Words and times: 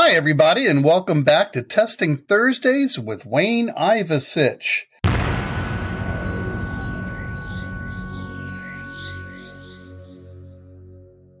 Hi, 0.00 0.12
everybody, 0.12 0.68
and 0.68 0.84
welcome 0.84 1.24
back 1.24 1.52
to 1.54 1.60
Testing 1.60 2.18
Thursdays 2.18 3.00
with 3.00 3.26
Wayne 3.26 3.70
Ivusich. 3.70 4.84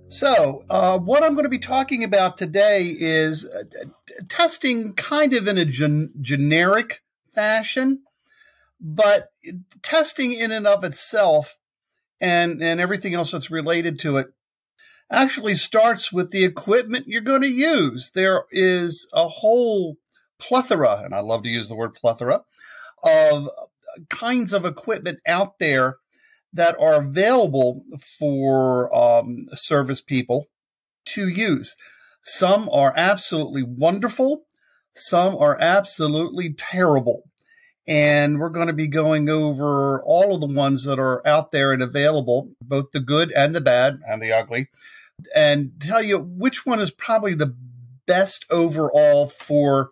So, 0.08 0.64
uh, 0.68 0.98
what 0.98 1.22
I'm 1.22 1.34
going 1.34 1.44
to 1.44 1.48
be 1.48 1.60
talking 1.60 2.02
about 2.02 2.36
today 2.36 2.96
is 2.98 3.46
uh, 3.46 3.62
testing 4.28 4.92
kind 4.94 5.34
of 5.34 5.46
in 5.46 5.56
a 5.56 5.64
gen- 5.64 6.14
generic 6.20 7.04
fashion, 7.32 8.02
but 8.80 9.30
testing 9.84 10.32
in 10.32 10.50
and 10.50 10.66
of 10.66 10.82
itself 10.82 11.56
and, 12.20 12.60
and 12.60 12.80
everything 12.80 13.14
else 13.14 13.30
that's 13.30 13.52
related 13.52 14.00
to 14.00 14.16
it 14.16 14.32
actually 15.10 15.54
starts 15.54 16.12
with 16.12 16.30
the 16.30 16.44
equipment 16.44 17.08
you're 17.08 17.20
going 17.20 17.42
to 17.42 17.48
use. 17.48 18.10
There 18.14 18.44
is 18.50 19.08
a 19.12 19.28
whole 19.28 19.96
plethora, 20.38 21.02
and 21.04 21.14
I 21.14 21.20
love 21.20 21.42
to 21.44 21.48
use 21.48 21.68
the 21.68 21.74
word 21.74 21.94
plethora, 21.94 22.42
of 23.02 23.48
kinds 24.08 24.52
of 24.52 24.64
equipment 24.64 25.18
out 25.26 25.58
there 25.58 25.96
that 26.52 26.76
are 26.78 26.94
available 26.94 27.84
for 28.18 28.94
um, 28.94 29.48
service 29.54 30.00
people 30.00 30.46
to 31.06 31.28
use. 31.28 31.76
Some 32.24 32.68
are 32.72 32.92
absolutely 32.96 33.62
wonderful, 33.62 34.42
some 34.94 35.36
are 35.36 35.58
absolutely 35.60 36.52
terrible. 36.52 37.22
And 37.86 38.38
we're 38.38 38.50
going 38.50 38.66
to 38.66 38.74
be 38.74 38.86
going 38.86 39.30
over 39.30 40.02
all 40.02 40.34
of 40.34 40.42
the 40.42 40.46
ones 40.46 40.84
that 40.84 40.98
are 40.98 41.26
out 41.26 41.52
there 41.52 41.72
and 41.72 41.82
available, 41.82 42.50
both 42.60 42.90
the 42.92 43.00
good 43.00 43.32
and 43.32 43.54
the 43.54 43.62
bad 43.62 44.00
and 44.06 44.20
the 44.20 44.30
ugly, 44.30 44.68
and 45.34 45.72
tell 45.80 46.02
you 46.02 46.18
which 46.18 46.64
one 46.64 46.80
is 46.80 46.90
probably 46.90 47.34
the 47.34 47.54
best 48.06 48.44
overall 48.50 49.28
for 49.28 49.90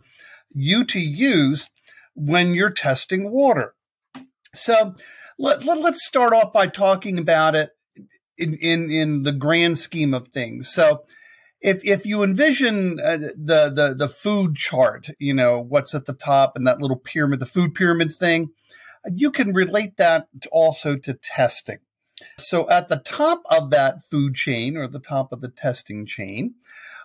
you 0.54 0.84
to 0.84 1.00
use 1.00 1.68
when 2.14 2.54
you're 2.54 2.70
testing 2.70 3.30
water. 3.30 3.74
So 4.54 4.94
let, 5.38 5.64
let, 5.64 5.78
us 5.84 6.04
start 6.04 6.32
off 6.32 6.52
by 6.52 6.66
talking 6.66 7.18
about 7.18 7.54
it 7.54 7.70
in, 8.38 8.54
in, 8.54 8.90
in 8.90 9.22
the 9.22 9.32
grand 9.32 9.78
scheme 9.78 10.14
of 10.14 10.28
things. 10.28 10.72
So 10.72 11.04
if, 11.60 11.84
if 11.84 12.06
you 12.06 12.22
envision 12.22 12.98
uh, 12.98 13.16
the, 13.16 13.70
the, 13.74 13.94
the 13.96 14.08
food 14.08 14.56
chart, 14.56 15.08
you 15.18 15.34
know, 15.34 15.60
what's 15.60 15.94
at 15.94 16.06
the 16.06 16.14
top 16.14 16.56
and 16.56 16.66
that 16.66 16.80
little 16.80 16.96
pyramid, 16.96 17.40
the 17.40 17.46
food 17.46 17.74
pyramid 17.74 18.14
thing, 18.14 18.50
you 19.12 19.30
can 19.30 19.52
relate 19.52 19.96
that 19.98 20.28
also 20.50 20.96
to 20.96 21.14
testing. 21.14 21.78
So 22.38 22.68
at 22.70 22.88
the 22.88 22.96
top 22.96 23.42
of 23.50 23.70
that 23.70 24.08
food 24.10 24.34
chain 24.34 24.76
or 24.76 24.88
the 24.88 24.98
top 24.98 25.32
of 25.32 25.40
the 25.40 25.48
testing 25.48 26.06
chain, 26.06 26.54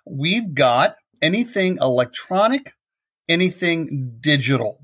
we've 0.05 0.53
got 0.53 0.95
anything 1.21 1.77
electronic, 1.81 2.73
anything 3.27 4.17
digital. 4.19 4.79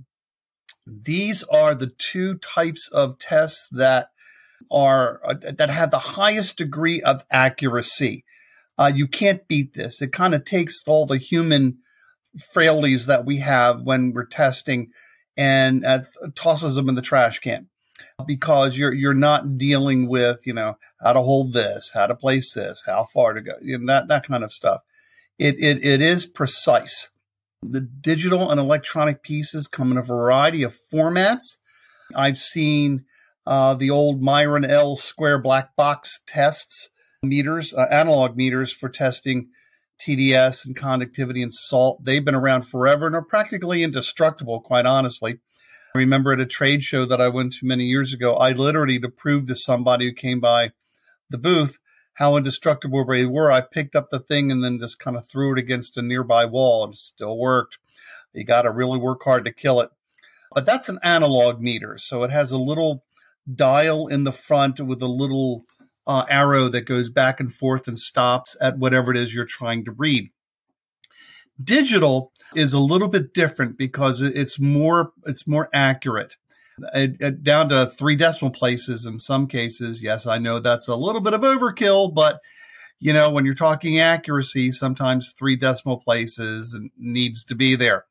These 0.86 1.44
are 1.44 1.76
the 1.76 1.92
two 1.98 2.36
types 2.36 2.90
of 2.92 3.20
tests 3.20 3.68
that 3.72 4.10
are 4.72 5.22
uh, 5.24 5.36
that 5.58 5.70
have 5.70 5.92
the 5.92 6.00
highest 6.00 6.58
degree 6.58 7.02
of 7.02 7.26
accuracy. 7.30 8.24
Uh, 8.78 8.92
you 8.94 9.08
can't 9.08 9.48
beat 9.48 9.74
this. 9.74 10.02
It 10.02 10.14
kind 10.14 10.34
of 10.34 10.46
takes 10.46 10.82
all 10.86 11.06
the 11.06 11.18
human 11.18 11.80
frailties 12.52 13.06
that 13.08 13.26
we 13.26 13.38
have 13.38 13.82
when 13.82 14.14
we're 14.14 14.26
testing 14.26 14.92
and 15.36 15.86
uh, 15.86 16.02
tosses 16.36 16.76
them 16.76 16.90
in 16.90 16.96
the 16.96 17.02
trash 17.02 17.40
can 17.40 17.68
because 18.25 18.78
you're 18.78 18.94
you're 18.94 19.13
not 19.13 19.57
dealing 19.57 20.07
with 20.07 20.45
you 20.45 20.53
know 20.53 20.78
how 21.01 21.13
to 21.13 21.22
hold 21.22 21.53
this, 21.53 21.91
how 21.94 22.07
to 22.07 22.16
place 22.16 22.53
this, 22.53 22.83
how 22.85 23.07
far 23.13 23.33
to 23.33 23.41
go, 23.41 23.53
you 23.61 23.78
know, 23.78 23.85
that 23.94 24.07
that 24.07 24.28
kind 24.28 24.44
of 24.44 24.51
stuff. 24.51 24.81
It 25.38 25.55
it 25.59 25.83
it 25.83 26.01
is 26.01 26.25
precise. 26.25 27.09
The 27.61 27.81
digital 27.81 28.50
and 28.50 28.59
electronic 28.59 29.23
pieces 29.23 29.67
come 29.67 29.91
in 29.91 29.97
a 29.97 30.03
variety 30.03 30.63
of 30.63 30.78
formats. 30.91 31.57
I've 32.16 32.38
seen 32.38 33.05
uh, 33.45 33.73
the 33.75 33.89
old 33.89 34.22
Myron 34.22 34.66
L 34.66 34.95
square 34.95 35.39
black 35.39 35.75
box 35.75 36.22
tests 36.28 36.89
meters, 37.23 37.73
uh, 37.73 37.88
analog 37.91 38.35
meters 38.35 38.72
for 38.72 38.89
testing 38.89 39.49
TDS 39.99 40.66
and 40.66 40.75
conductivity 40.75 41.41
and 41.41 41.53
salt. 41.53 42.03
They've 42.03 42.23
been 42.23 42.35
around 42.35 42.63
forever 42.63 43.07
and 43.07 43.16
are 43.16 43.23
practically 43.23 43.84
indestructible, 43.84 44.61
quite 44.61 44.85
honestly. 44.85 45.39
I 45.96 46.00
remember 46.00 46.34
at 46.34 46.40
a 46.40 46.46
trade 46.46 46.84
show 46.84 47.06
that 47.06 47.22
I 47.22 47.30
went 47.30 47.53
to 47.53 47.66
many 47.66 47.86
years 47.86 48.14
ago, 48.14 48.36
I 48.36 48.52
literally, 48.52 49.00
to 49.00 49.09
prove 49.09 49.48
to 49.48 49.56
somebody 49.56 50.08
who 50.08 50.14
came 50.14 50.40
by 50.40 50.72
the 51.30 51.38
booth 51.38 51.80
how 52.18 52.36
indestructible 52.36 53.06
they 53.06 53.28
were, 53.28 53.52
I 53.52 53.62
picked 53.62 53.96
up 53.96 54.09
the 54.09 54.20
thing 54.20 54.52
and 54.52 54.64
then 54.64 54.80
just 54.80 54.97
kind 54.97 55.16
of 55.16 55.28
threw 55.28 55.53
it 55.53 55.59
against 55.59 55.97
a 55.97 56.02
nearby 56.02 56.46
wall 56.46 56.84
and 56.84 56.94
it 56.94 56.97
still 56.97 57.38
worked. 57.38 57.78
You 58.34 58.44
got 58.44 58.64
to 58.64 58.72
really 58.72 58.97
work 58.97 59.22
hard 59.24 59.46
to 59.46 59.53
kill 59.53 59.81
it. 59.81 59.92
But 60.52 60.66
that's 60.66 60.90
an 60.90 60.97
analog 61.03 61.62
meter. 61.62 62.00
So 62.00 62.24
it 62.24 62.31
has 62.31 62.52
a 62.52 62.58
little 62.58 63.03
dial 63.53 64.08
in 64.08 64.24
the 64.24 64.31
front 64.31 64.80
with 64.80 65.00
a 65.03 65.08
little 65.08 65.66
uh, 66.08 66.26
arrow 66.28 66.70
that 66.70 66.88
goes 66.88 67.12
back 67.12 67.40
and 67.40 67.53
forth 67.53 67.88
and 67.88 67.97
stops 67.97 68.56
at 68.59 68.80
whatever 68.80 69.12
it 69.12 69.18
is 69.18 69.36
you're 69.36 69.46
trying 69.46 69.86
to 69.86 69.92
read. 69.92 70.31
Digital 71.64 72.31
is 72.56 72.74
a 72.74 72.80
little 72.80 73.08
bit 73.08 73.34
different 73.34 73.78
because 73.78 74.22
it's 74.22 74.59
more 74.59 75.12
it's 75.25 75.47
more 75.47 75.69
accurate. 75.74 76.35
It, 76.94 77.18
it, 77.19 77.44
down 77.44 77.69
to 77.69 77.88
three 77.88 78.16
decimal 78.16 78.52
places 78.52 79.06
in 79.06 79.18
some 79.18 79.47
cases. 79.47 80.03
Yes, 80.03 80.28
I 80.28 80.38
know 80.38 80.59
that's 80.59 80.88
a 80.88 80.96
little 80.96 81.22
bit 81.22 81.34
of 81.34 81.41
overkill, 81.41 82.13
but 82.13 82.40
you 83.00 83.13
know 83.13 83.30
when 83.30 83.46
you're 83.46 83.56
talking 83.56 84.00
accuracy, 84.00 84.72
sometimes 84.72 85.34
three 85.38 85.56
decimal 85.56 85.97
places 86.00 86.80
needs 86.97 87.44
to 87.46 87.56
be 87.56 87.75
there. 87.75 88.06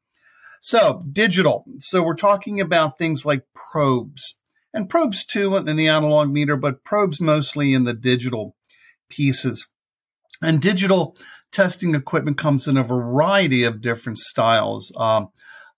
So 0.61 1.05
digital. 1.13 1.65
So 1.79 2.03
we're 2.03 2.15
talking 2.15 2.61
about 2.61 2.99
things 2.99 3.25
like 3.25 3.45
probes 3.55 4.37
and 4.75 4.89
probes 4.89 5.25
too 5.25 5.57
in 5.57 5.77
the 5.77 5.89
analog 5.89 6.31
meter, 6.31 6.57
but 6.57 6.85
probes 6.85 7.21
mostly 7.21 7.73
in 7.73 7.85
the 7.85 7.95
digital 7.95 8.57
pieces. 9.09 9.69
And 10.43 10.61
digital 10.61 11.17
testing 11.53 11.95
equipment 11.95 12.39
comes 12.39 12.67
in 12.69 12.77
a 12.77 12.83
variety 12.83 13.65
of 13.65 13.81
different 13.81 14.19
styles. 14.19 14.93
Um, 14.97 15.29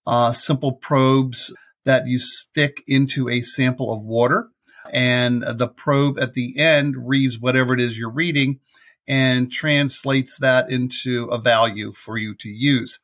uh, 0.05 0.31
simple 0.31 0.73
probes 0.73 1.53
that 1.85 2.07
you 2.07 2.19
stick 2.19 2.83
into 2.87 3.29
a 3.29 3.41
sample 3.41 3.93
of 3.93 4.01
water, 4.01 4.49
and 4.91 5.43
the 5.43 5.67
probe 5.67 6.19
at 6.19 6.33
the 6.33 6.57
end 6.57 6.95
reads 7.07 7.39
whatever 7.39 7.73
it 7.73 7.79
is 7.79 7.97
you're 7.97 8.09
reading 8.09 8.59
and 9.07 9.51
translates 9.51 10.37
that 10.39 10.69
into 10.69 11.25
a 11.25 11.39
value 11.39 11.91
for 11.93 12.17
you 12.17 12.35
to 12.35 12.49
use. 12.49 12.99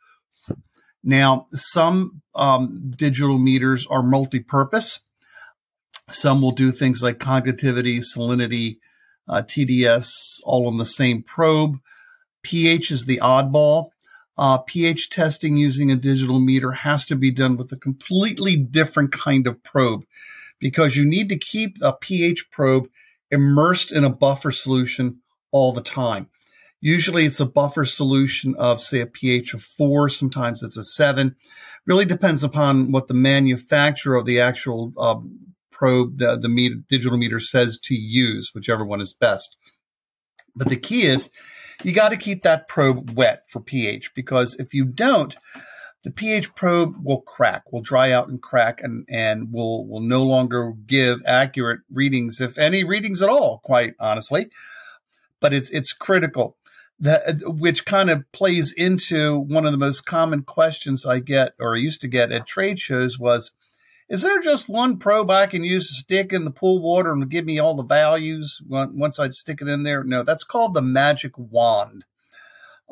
Now, 1.04 1.48
some 1.51 2.22
um, 2.34 2.92
digital 2.95 3.38
meters 3.38 3.86
are 3.90 4.04
multi 4.04 4.40
purpose. 4.40 5.01
Some 6.10 6.42
will 6.42 6.51
do 6.51 6.72
things 6.72 7.01
like 7.01 7.19
conductivity, 7.19 8.00
salinity, 8.00 8.78
uh, 9.28 9.42
TDS, 9.42 10.12
all 10.44 10.68
on 10.68 10.78
the 10.78 10.86
same 10.86 11.24
probe 11.24 11.80
pH 12.45 12.92
is 12.92 13.06
the 13.06 13.18
oddball. 13.18 13.89
Uh, 14.38 14.59
pH 14.59 15.09
testing 15.09 15.57
using 15.57 15.92
a 15.92 15.95
digital 15.95 16.39
meter 16.39 16.71
has 16.71 17.06
to 17.06 17.15
be 17.15 17.31
done 17.31 17.57
with 17.57 17.71
a 17.71 17.77
completely 17.77 18.56
different 18.56 19.12
kind 19.12 19.47
of 19.47 19.62
probe 19.63 20.03
because 20.59 20.95
you 20.95 21.06
need 21.06 21.27
to 21.30 21.38
keep 21.38 21.77
a 21.81 21.94
pH 21.94 22.50
probe 22.51 22.88
immersed 23.31 23.92
in 23.92 24.03
a 24.03 24.09
buffer 24.09 24.51
solution 24.51 25.19
all 25.51 25.74
the 25.74 25.81
time. 25.81 26.30
Usually 26.81 27.25
it's 27.25 27.39
a 27.39 27.45
buffer 27.45 27.86
solution 27.86 28.53
of, 28.56 28.80
say, 28.80 29.00
a 29.00 29.07
pH 29.07 29.53
of 29.56 29.63
four. 29.63 30.07
Sometimes 30.09 30.62
it's 30.62 30.77
a 30.77 30.83
seven. 30.83 31.36
Really 31.88 32.06
depends 32.06 32.44
upon 32.44 32.92
what 32.92 33.07
the 33.07 33.13
manufacturer 33.13 34.15
of 34.15 34.25
the 34.25 34.39
actual 34.39 34.94
uh, 34.97 35.19
probe, 35.71 36.19
the, 36.19 36.38
the 36.38 36.50
meter, 36.50 36.75
digital 36.89 37.18
meter 37.18 37.39
says 37.39 37.80
to 37.86 37.95
use, 37.95 38.51
whichever 38.53 38.86
one 38.86 39.01
is 39.01 39.13
best. 39.13 39.57
But 40.56 40.69
the 40.69 40.77
key 40.77 41.07
is 41.07 41.30
you 41.83 41.94
got 41.94 42.10
to 42.10 42.18
keep 42.18 42.44
that 42.44 42.68
probe 42.68 43.12
wet 43.12 43.44
for 43.50 43.60
pH 43.60 44.13
because 44.16 44.56
if 44.56 44.74
you 44.74 44.86
don't, 44.86 45.36
the 46.04 46.12
pH 46.12 46.54
probe 46.54 46.95
will 47.04 47.22
crack, 47.22 47.72
will 47.72 47.81
dry 47.81 48.12
out 48.12 48.27
and 48.27 48.39
crack, 48.39 48.80
and, 48.81 49.06
and 49.10 49.51
will, 49.51 49.88
will 49.88 50.01
no 50.01 50.22
longer 50.22 50.74
give 50.86 51.19
accurate 51.25 51.80
readings, 51.92 52.39
if 52.39 52.60
any 52.60 52.83
readings 52.83 53.24
at 53.24 53.30
all, 53.30 53.60
quite 53.63 53.95
honestly. 54.00 54.50
But 55.42 55.51
it's, 55.51 55.72
it's 55.72 55.94
critical 55.94 56.57
that, 57.00 57.42
which 57.45 57.86
kind 57.86 58.12
of 58.12 58.31
plays 58.31 58.71
into 58.71 59.38
one 59.39 59.66
of 59.66 59.71
the 59.71 59.80
most 59.80 60.06
common 60.06 60.44
questions 60.44 61.07
I 61.07 61.19
get 61.19 61.54
or 61.60 61.75
I 61.75 61.80
used 61.80 62.01
to 62.01 62.07
get 62.07 62.31
at 62.31 62.48
trade 62.48 62.80
shows 62.80 63.18
was, 63.18 63.51
is 64.10 64.22
there 64.22 64.40
just 64.42 64.69
one 64.69 64.98
probe 64.98 65.30
I 65.31 65.48
can 65.48 65.63
use 65.63 65.88
to 65.88 65.94
stick 65.96 66.34
in 66.34 66.46
the 66.46 66.52
pool 66.52 66.81
water 66.81 67.12
and 67.12 67.30
give 67.30 67.46
me 67.46 67.60
all 67.60 67.75
the 67.75 67.84
values 67.84 68.62
once 68.68 69.19
I 69.19 69.30
stick 69.30 69.62
it 69.62 69.68
in 69.68 69.84
there? 69.84 70.04
No, 70.04 70.24
that's 70.24 70.44
called 70.44 70.74
the 70.74 70.81
magic 70.81 71.34
wand 71.38 72.06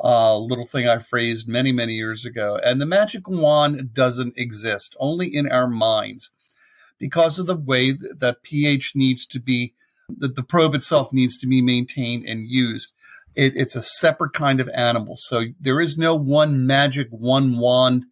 uh, 0.02 0.36
little 0.38 0.66
thing 0.66 0.88
I 0.88 0.98
phrased 0.98 1.48
many, 1.48 1.72
many 1.72 1.94
years 1.94 2.24
ago. 2.24 2.58
And 2.62 2.80
the 2.80 2.86
magic 2.86 3.28
wand 3.28 3.94
doesn't 3.94 4.34
exist, 4.36 4.96
only 4.98 5.34
in 5.34 5.50
our 5.50 5.68
minds, 5.68 6.30
because 6.98 7.38
of 7.38 7.46
the 7.46 7.56
way 7.56 7.92
that 7.92 8.42
pH 8.42 8.92
needs 8.94 9.26
to 9.26 9.40
be, 9.40 9.74
that 10.18 10.36
the 10.36 10.42
probe 10.42 10.74
itself 10.74 11.12
needs 11.12 11.38
to 11.38 11.46
be 11.46 11.62
maintained 11.62 12.24
and 12.26 12.48
used. 12.48 12.92
It, 13.34 13.56
it's 13.56 13.76
a 13.76 13.82
separate 13.82 14.32
kind 14.32 14.60
of 14.60 14.68
animal. 14.70 15.16
So 15.16 15.44
there 15.60 15.80
is 15.80 15.98
no 15.98 16.14
one 16.14 16.66
magic, 16.66 17.08
one 17.10 17.58
wand 17.58 18.04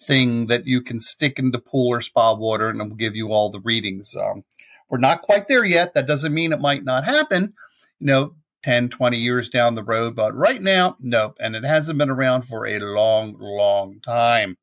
thing 0.00 0.46
that 0.46 0.66
you 0.66 0.82
can 0.82 1.00
stick 1.00 1.38
into 1.38 1.58
pool 1.58 1.88
or 1.88 2.00
spa 2.00 2.34
water 2.34 2.68
and 2.68 2.80
it 2.80 2.88
will 2.88 2.96
give 2.96 3.16
you 3.16 3.28
all 3.28 3.50
the 3.50 3.60
readings. 3.60 4.14
Um, 4.16 4.44
we're 4.88 4.98
not 4.98 5.22
quite 5.22 5.48
there 5.48 5.64
yet. 5.64 5.94
That 5.94 6.06
doesn't 6.06 6.34
mean 6.34 6.52
it 6.52 6.60
might 6.60 6.84
not 6.84 7.04
happen. 7.04 7.54
You 7.98 8.06
know, 8.06 8.34
10, 8.62 8.90
20 8.90 9.18
years 9.18 9.48
down 9.48 9.74
the 9.74 9.82
road. 9.82 10.14
But 10.14 10.34
right 10.34 10.62
now, 10.62 10.96
nope. 11.00 11.36
And 11.40 11.56
it 11.56 11.64
hasn't 11.64 11.98
been 11.98 12.10
around 12.10 12.42
for 12.42 12.66
a 12.66 12.78
long, 12.78 13.36
long 13.38 14.00
time. 14.00 14.58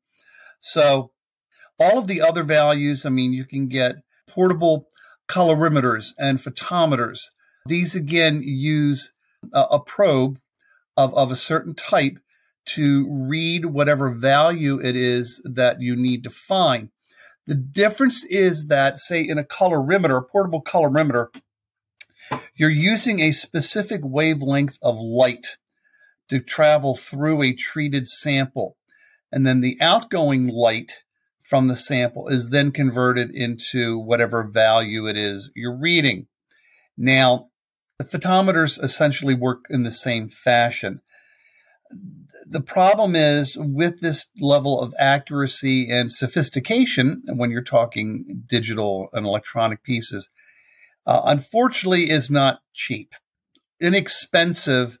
So, 0.60 1.10
all 1.78 1.98
of 1.98 2.06
the 2.06 2.20
other 2.20 2.42
values, 2.42 3.06
I 3.06 3.08
mean, 3.08 3.32
you 3.32 3.46
can 3.46 3.66
get 3.66 3.96
portable 4.28 4.88
colorimeters 5.28 6.12
and 6.18 6.38
photometers. 6.38 7.28
These 7.66 7.94
again 7.94 8.42
use 8.42 9.12
a, 9.52 9.62
a 9.62 9.80
probe 9.80 10.38
of, 10.96 11.14
of 11.14 11.30
a 11.30 11.36
certain 11.36 11.74
type 11.74 12.18
to 12.66 13.06
read 13.10 13.66
whatever 13.66 14.10
value 14.10 14.80
it 14.80 14.96
is 14.96 15.40
that 15.44 15.80
you 15.80 15.96
need 15.96 16.22
to 16.24 16.30
find. 16.30 16.90
The 17.46 17.54
difference 17.54 18.24
is 18.24 18.68
that, 18.68 19.00
say, 19.00 19.22
in 19.22 19.38
a 19.38 19.44
colorimeter, 19.44 20.18
a 20.18 20.22
portable 20.22 20.62
colorimeter, 20.62 21.28
you're 22.54 22.70
using 22.70 23.20
a 23.20 23.32
specific 23.32 24.02
wavelength 24.04 24.78
of 24.82 24.96
light 24.98 25.56
to 26.28 26.38
travel 26.38 26.96
through 26.96 27.42
a 27.42 27.52
treated 27.52 28.06
sample. 28.06 28.76
And 29.32 29.46
then 29.46 29.60
the 29.60 29.78
outgoing 29.80 30.46
light 30.46 30.98
from 31.42 31.66
the 31.66 31.76
sample 31.76 32.28
is 32.28 32.50
then 32.50 32.70
converted 32.70 33.34
into 33.34 33.98
whatever 33.98 34.44
value 34.44 35.08
it 35.08 35.16
is 35.16 35.50
you're 35.56 35.76
reading. 35.76 36.28
Now, 36.96 37.48
the 37.98 38.04
photometers 38.04 38.82
essentially 38.82 39.34
work 39.34 39.64
in 39.68 39.82
the 39.82 39.90
same 39.90 40.28
fashion. 40.28 41.00
The 42.46 42.60
problem 42.60 43.14
is 43.14 43.56
with 43.58 44.00
this 44.00 44.26
level 44.40 44.80
of 44.80 44.94
accuracy 44.98 45.90
and 45.90 46.10
sophistication, 46.10 47.22
when 47.26 47.50
you're 47.50 47.62
talking 47.62 48.44
digital 48.46 49.08
and 49.12 49.26
electronic 49.26 49.82
pieces, 49.82 50.28
uh, 51.06 51.22
unfortunately 51.24 52.10
is 52.10 52.30
not 52.30 52.60
cheap. 52.72 53.14
Inexpensive, 53.80 54.98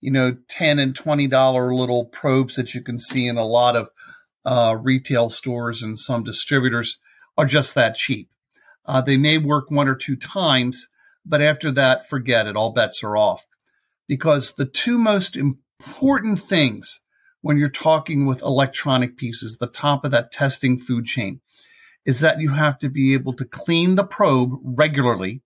you 0.00 0.10
know, 0.10 0.36
10 0.48 0.78
and 0.78 0.94
$20 0.94 1.78
little 1.78 2.04
probes 2.06 2.56
that 2.56 2.74
you 2.74 2.82
can 2.82 2.98
see 2.98 3.26
in 3.26 3.36
a 3.36 3.44
lot 3.44 3.76
of 3.76 3.88
uh, 4.44 4.76
retail 4.80 5.28
stores 5.30 5.82
and 5.82 5.98
some 5.98 6.24
distributors 6.24 6.98
are 7.36 7.46
just 7.46 7.74
that 7.74 7.94
cheap. 7.94 8.30
Uh, 8.86 9.00
they 9.00 9.16
may 9.16 9.36
work 9.36 9.70
one 9.70 9.88
or 9.88 9.94
two 9.94 10.16
times, 10.16 10.88
but 11.24 11.42
after 11.42 11.70
that, 11.72 12.08
forget 12.08 12.46
it. 12.46 12.56
All 12.56 12.72
bets 12.72 13.02
are 13.04 13.16
off. 13.16 13.44
Because 14.06 14.54
the 14.54 14.64
two 14.64 14.98
most 14.98 15.36
important 15.36 15.64
things 15.80 17.00
when 17.40 17.56
you're 17.56 17.68
talking 17.68 18.26
with 18.26 18.42
electronic 18.42 19.16
pieces, 19.16 19.56
the 19.56 19.66
top 19.66 20.04
of 20.04 20.10
that 20.10 20.32
testing 20.32 20.78
food 20.78 21.04
chain, 21.04 21.40
is 22.04 22.20
that 22.20 22.40
you 22.40 22.50
have 22.50 22.78
to 22.78 22.88
be 22.88 23.14
able 23.14 23.32
to 23.34 23.44
clean 23.44 23.94
the 23.94 24.04
probe 24.04 24.58
regularly 24.62 25.42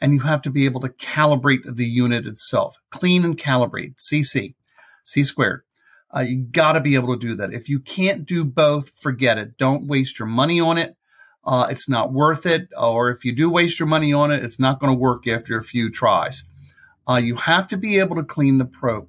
and 0.00 0.12
you 0.12 0.20
have 0.20 0.42
to 0.42 0.50
be 0.50 0.64
able 0.64 0.80
to 0.80 0.88
calibrate 0.88 1.62
the 1.76 1.86
unit 1.86 2.26
itself. 2.26 2.76
Clean 2.90 3.24
and 3.24 3.36
calibrate, 3.36 3.96
CC, 3.96 4.54
C 5.04 5.22
squared. 5.24 5.62
Uh, 6.14 6.20
you 6.20 6.36
got 6.36 6.72
to 6.72 6.80
be 6.80 6.94
able 6.94 7.14
to 7.14 7.20
do 7.20 7.34
that. 7.36 7.52
If 7.52 7.68
you 7.68 7.80
can't 7.80 8.24
do 8.24 8.44
both, 8.44 8.96
forget 8.98 9.38
it. 9.38 9.58
Don't 9.58 9.88
waste 9.88 10.18
your 10.18 10.28
money 10.28 10.60
on 10.60 10.78
it. 10.78 10.96
Uh, 11.44 11.66
it's 11.70 11.88
not 11.88 12.12
worth 12.12 12.46
it. 12.46 12.68
Or 12.76 13.10
if 13.10 13.24
you 13.24 13.34
do 13.34 13.50
waste 13.50 13.78
your 13.78 13.88
money 13.88 14.12
on 14.12 14.30
it, 14.30 14.44
it's 14.44 14.58
not 14.58 14.80
going 14.80 14.92
to 14.92 14.98
work 14.98 15.26
after 15.26 15.58
a 15.58 15.64
few 15.64 15.90
tries. 15.90 16.44
Uh, 17.08 17.16
you 17.16 17.36
have 17.36 17.68
to 17.68 17.76
be 17.76 17.98
able 17.98 18.16
to 18.16 18.22
clean 18.22 18.58
the 18.58 18.64
probe. 18.64 19.08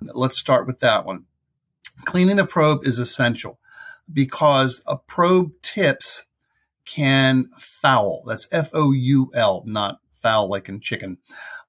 Let's 0.00 0.38
start 0.38 0.66
with 0.66 0.80
that 0.80 1.04
one. 1.04 1.24
Cleaning 2.04 2.36
the 2.36 2.46
probe 2.46 2.86
is 2.86 2.98
essential 2.98 3.58
because 4.12 4.82
a 4.86 4.96
probe 4.96 5.52
tips 5.62 6.24
can 6.84 7.48
foul. 7.58 8.24
That's 8.26 8.48
F 8.52 8.70
O 8.74 8.92
U 8.92 9.30
L, 9.34 9.62
not 9.66 10.00
foul 10.12 10.48
like 10.48 10.68
in 10.68 10.80
chicken. 10.80 11.18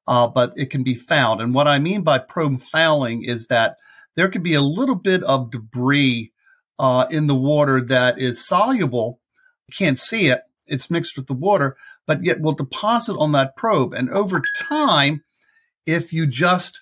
Uh, 0.07 0.27
but 0.27 0.53
it 0.55 0.69
can 0.69 0.83
be 0.83 0.93
fouled. 0.93 1.41
And 1.41 1.53
what 1.53 1.67
I 1.67 1.79
mean 1.79 2.03
by 2.03 2.19
probe 2.19 2.61
fouling 2.61 3.23
is 3.23 3.47
that 3.47 3.77
there 4.15 4.29
could 4.29 4.43
be 4.43 4.53
a 4.53 4.61
little 4.61 4.95
bit 4.95 5.23
of 5.23 5.51
debris 5.51 6.31
uh, 6.77 7.07
in 7.09 7.27
the 7.27 7.35
water 7.35 7.81
that 7.81 8.19
is 8.19 8.45
soluble. 8.45 9.19
You 9.67 9.73
can't 9.75 9.97
see 9.97 10.27
it. 10.27 10.41
It's 10.67 10.91
mixed 10.91 11.17
with 11.17 11.27
the 11.27 11.33
water, 11.33 11.75
but 12.05 12.23
yet 12.23 12.39
will 12.39 12.53
deposit 12.53 13.15
on 13.17 13.31
that 13.31 13.55
probe. 13.55 13.93
And 13.93 14.09
over 14.09 14.41
time, 14.55 15.23
if 15.85 16.13
you 16.13 16.27
just 16.27 16.81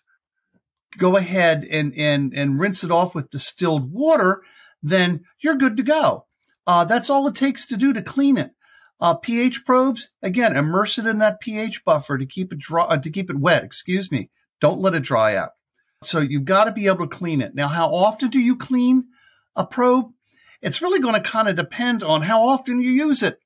go 0.97 1.17
ahead 1.17 1.65
and, 1.69 1.93
and, 1.97 2.33
and 2.33 2.59
rinse 2.59 2.83
it 2.83 2.91
off 2.91 3.15
with 3.15 3.29
distilled 3.29 3.91
water, 3.91 4.41
then 4.81 5.23
you're 5.39 5.55
good 5.55 5.77
to 5.77 5.83
go. 5.83 6.25
Uh, 6.65 6.85
that's 6.85 7.09
all 7.09 7.27
it 7.27 7.35
takes 7.35 7.65
to 7.65 7.77
do 7.77 7.93
to 7.93 8.01
clean 8.01 8.37
it. 8.37 8.51
Uh, 8.99 9.15
pH 9.15 9.65
probes, 9.65 10.09
again, 10.21 10.55
immerse 10.55 10.97
it 10.97 11.05
in 11.05 11.17
that 11.17 11.41
pH 11.41 11.83
buffer 11.83 12.17
to 12.17 12.25
keep 12.25 12.53
it 12.53 12.59
dry, 12.59 12.85
uh, 12.85 12.97
to 12.97 13.09
keep 13.09 13.29
it 13.29 13.39
wet. 13.39 13.63
Excuse 13.63 14.12
me. 14.12 14.29
Don't 14.62 14.79
let 14.79 14.95
it 14.95 15.03
dry 15.03 15.35
out. 15.35 15.50
So 16.03 16.19
you've 16.19 16.45
got 16.45 16.65
to 16.65 16.71
be 16.71 16.88
able 16.88 17.07
to 17.07 17.17
clean 17.17 17.41
it. 17.41 17.53
Now, 17.53 17.67
how 17.67 17.93
often 17.93 18.29
do 18.29 18.39
you 18.39 18.55
clean 18.55 19.05
a 19.55 19.65
probe? 19.65 20.12
It's 20.62 20.81
really 20.81 21.00
going 21.00 21.15
to 21.15 21.29
kind 21.29 21.50
of 21.50 21.55
depend 21.55 22.03
on 22.03 22.21
how 22.21 22.43
often 22.43 22.81
you 22.81 22.91
use 22.91 23.21
it. 23.21 23.39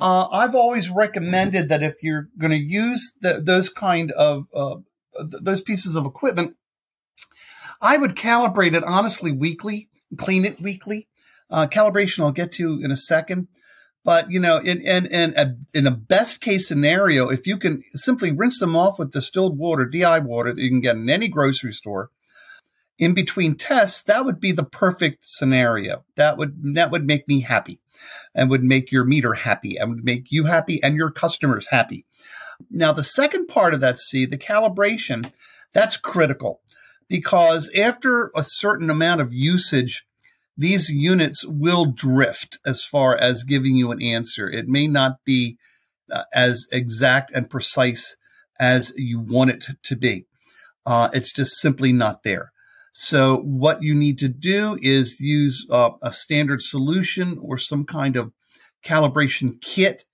Uh, 0.00 0.28
I've 0.28 0.54
always 0.54 0.88
recommended 0.88 1.68
that 1.68 1.82
if 1.82 2.02
you're 2.02 2.28
going 2.38 2.52
to 2.52 2.56
use 2.56 3.12
the, 3.20 3.40
those 3.40 3.68
kind 3.68 4.12
of 4.12 4.46
uh, 4.54 4.76
those 5.18 5.60
pieces 5.60 5.96
of 5.96 6.06
equipment, 6.06 6.54
I 7.80 7.96
would 7.96 8.16
calibrate 8.16 8.74
it 8.74 8.84
honestly 8.84 9.32
weekly 9.32 9.90
clean 10.16 10.44
it 10.44 10.60
weekly. 10.60 11.08
Uh, 11.50 11.66
calibration 11.66 12.24
I'll 12.24 12.32
get 12.32 12.52
to 12.52 12.80
in 12.82 12.90
a 12.90 12.96
second. 12.96 13.48
But 14.04 14.30
you 14.30 14.40
know, 14.40 14.58
in 14.58 14.80
in 14.80 15.06
in 15.06 15.34
a, 15.36 15.56
in 15.74 15.86
a 15.86 15.90
best 15.90 16.40
case 16.40 16.66
scenario, 16.66 17.28
if 17.28 17.46
you 17.46 17.58
can 17.58 17.82
simply 17.92 18.32
rinse 18.32 18.58
them 18.58 18.74
off 18.74 18.98
with 18.98 19.12
distilled 19.12 19.58
water, 19.58 19.84
DI 19.84 20.20
water 20.20 20.54
that 20.54 20.62
you 20.62 20.70
can 20.70 20.80
get 20.80 20.96
in 20.96 21.10
any 21.10 21.28
grocery 21.28 21.74
store, 21.74 22.10
in 22.98 23.12
between 23.12 23.56
tests, 23.56 24.02
that 24.02 24.24
would 24.24 24.40
be 24.40 24.52
the 24.52 24.64
perfect 24.64 25.26
scenario. 25.26 26.04
That 26.16 26.38
would 26.38 26.74
that 26.74 26.90
would 26.90 27.06
make 27.06 27.28
me 27.28 27.40
happy, 27.40 27.78
and 28.34 28.48
would 28.48 28.64
make 28.64 28.90
your 28.90 29.04
meter 29.04 29.34
happy, 29.34 29.76
and 29.76 29.90
would 29.90 30.04
make 30.04 30.30
you 30.30 30.44
happy 30.44 30.82
and 30.82 30.96
your 30.96 31.10
customers 31.10 31.66
happy. 31.70 32.06
Now, 32.70 32.92
the 32.92 33.02
second 33.02 33.48
part 33.48 33.74
of 33.74 33.80
that 33.80 33.98
C, 33.98 34.24
the 34.24 34.38
calibration, 34.38 35.30
that's 35.74 35.98
critical 35.98 36.62
because 37.10 37.68
after 37.76 38.30
a 38.36 38.42
certain 38.42 38.88
amount 38.88 39.20
of 39.20 39.34
usage, 39.34 40.06
these 40.56 40.88
units 40.88 41.44
will 41.44 41.84
drift 41.86 42.58
as 42.64 42.84
far 42.84 43.16
as 43.16 43.42
giving 43.42 43.74
you 43.74 43.90
an 43.90 44.00
answer. 44.00 44.48
It 44.48 44.68
may 44.68 44.86
not 44.86 45.16
be 45.24 45.58
uh, 46.10 46.22
as 46.32 46.68
exact 46.70 47.32
and 47.34 47.50
precise 47.50 48.16
as 48.60 48.92
you 48.96 49.18
want 49.18 49.50
it 49.50 49.66
to 49.82 49.96
be. 49.96 50.26
Uh, 50.86 51.10
it's 51.12 51.32
just 51.32 51.58
simply 51.60 51.92
not 51.92 52.22
there. 52.22 52.52
So, 52.92 53.38
what 53.38 53.82
you 53.82 53.94
need 53.94 54.18
to 54.18 54.28
do 54.28 54.78
is 54.80 55.20
use 55.20 55.66
uh, 55.70 55.90
a 56.02 56.12
standard 56.12 56.60
solution 56.62 57.38
or 57.40 57.56
some 57.58 57.84
kind 57.84 58.16
of 58.16 58.32
calibration 58.84 59.60
kit 59.60 60.04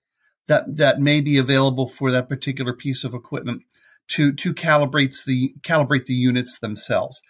that, 0.47 0.77
that 0.77 0.99
may 0.99 1.21
be 1.21 1.37
available 1.37 1.87
for 1.87 2.11
that 2.11 2.29
particular 2.29 2.73
piece 2.73 3.03
of 3.03 3.13
equipment 3.13 3.63
to 4.09 4.33
to 4.33 4.53
calibrate 4.53 5.23
the 5.25 5.53
calibrate 5.61 6.05
the 6.05 6.13
units 6.13 6.59
themselves. 6.59 7.21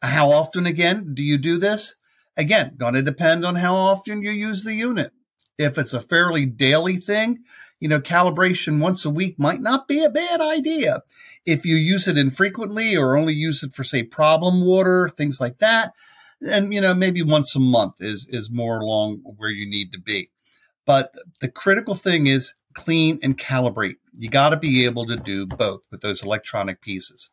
How 0.00 0.30
often 0.32 0.66
again 0.66 1.14
do 1.14 1.22
you 1.22 1.38
do 1.38 1.58
this? 1.58 1.94
Again, 2.36 2.74
going 2.76 2.94
to 2.94 3.02
depend 3.02 3.44
on 3.44 3.56
how 3.56 3.76
often 3.76 4.22
you 4.22 4.30
use 4.30 4.64
the 4.64 4.74
unit. 4.74 5.12
If 5.58 5.76
it's 5.76 5.92
a 5.92 6.00
fairly 6.00 6.46
daily 6.46 6.96
thing, 6.96 7.40
you 7.78 7.88
know, 7.88 8.00
calibration 8.00 8.80
once 8.80 9.04
a 9.04 9.10
week 9.10 9.38
might 9.38 9.60
not 9.60 9.86
be 9.86 10.02
a 10.02 10.08
bad 10.08 10.40
idea. 10.40 11.02
If 11.44 11.66
you 11.66 11.76
use 11.76 12.08
it 12.08 12.16
infrequently 12.16 12.96
or 12.96 13.16
only 13.16 13.34
use 13.34 13.62
it 13.62 13.74
for 13.74 13.84
say 13.84 14.02
problem 14.02 14.64
water, 14.64 15.08
things 15.08 15.40
like 15.40 15.58
that, 15.58 15.92
and 16.40 16.72
you 16.72 16.80
know 16.80 16.94
maybe 16.94 17.22
once 17.22 17.54
a 17.54 17.60
month 17.60 17.94
is 18.00 18.26
is 18.30 18.50
more 18.50 18.80
along 18.80 19.22
where 19.36 19.50
you 19.50 19.68
need 19.68 19.92
to 19.92 20.00
be. 20.00 20.30
But 20.86 21.14
the 21.40 21.48
critical 21.48 21.94
thing 21.94 22.26
is 22.26 22.54
clean 22.74 23.18
and 23.22 23.38
calibrate. 23.38 23.96
You 24.18 24.28
got 24.28 24.50
to 24.50 24.56
be 24.56 24.84
able 24.84 25.06
to 25.06 25.16
do 25.16 25.46
both 25.46 25.82
with 25.90 26.00
those 26.00 26.22
electronic 26.22 26.80
pieces. 26.80 27.30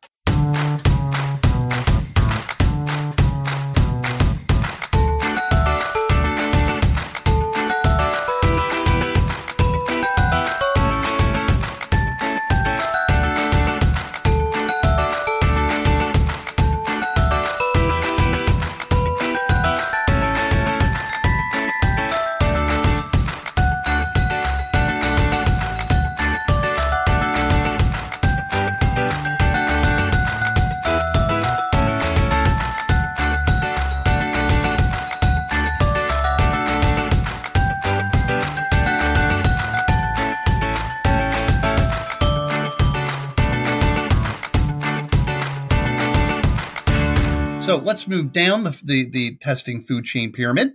So 47.70 47.78
let's 47.78 48.08
move 48.08 48.34
down 48.34 48.64
the, 48.64 48.82
the, 48.84 49.08
the, 49.08 49.36
testing 49.36 49.84
food 49.84 50.04
chain 50.04 50.32
pyramid. 50.32 50.72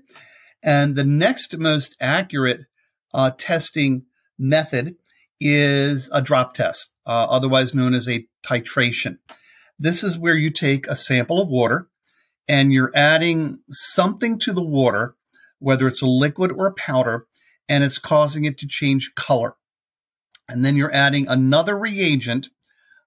And 0.63 0.95
the 0.95 1.03
next 1.03 1.59
most 1.59 1.97
accurate 2.01 2.67
uh, 3.13 3.33
testing 3.37 4.05
method 4.39 4.95
is 5.41 6.09
a 6.13 6.23
drop 6.23 6.55
test, 6.55 6.93
uh, 7.05 7.27
otherwise 7.29 7.75
known 7.75 7.95
as 7.95 8.09
a 8.09 8.29
titration. 8.47 9.19
This 9.77 10.05
is 10.05 10.17
where 10.17 10.37
you 10.37 10.53
take 10.53 10.87
a 10.87 10.95
sample 10.95 11.43
of 11.43 11.49
water 11.49 11.89
and 12.47 12.73
you're 12.73 12.93
adding 12.95 13.59
something 13.71 14.39
to 14.39 14.53
the 14.53 14.63
water, 14.63 15.17
whether 15.59 15.89
it's 15.89 16.01
a 16.01 16.07
liquid 16.07 16.53
or 16.53 16.69
a 16.69 16.75
powder, 16.75 17.27
and 17.69 17.83
it's 17.83 17.99
causing 17.99 18.45
it 18.45 18.57
to 18.59 18.69
change 18.69 19.17
color. 19.17 19.57
And 20.49 20.65
then 20.65 20.77
you're 20.77 20.95
adding 20.95 21.27
another 21.27 21.77
reagent, 21.77 22.51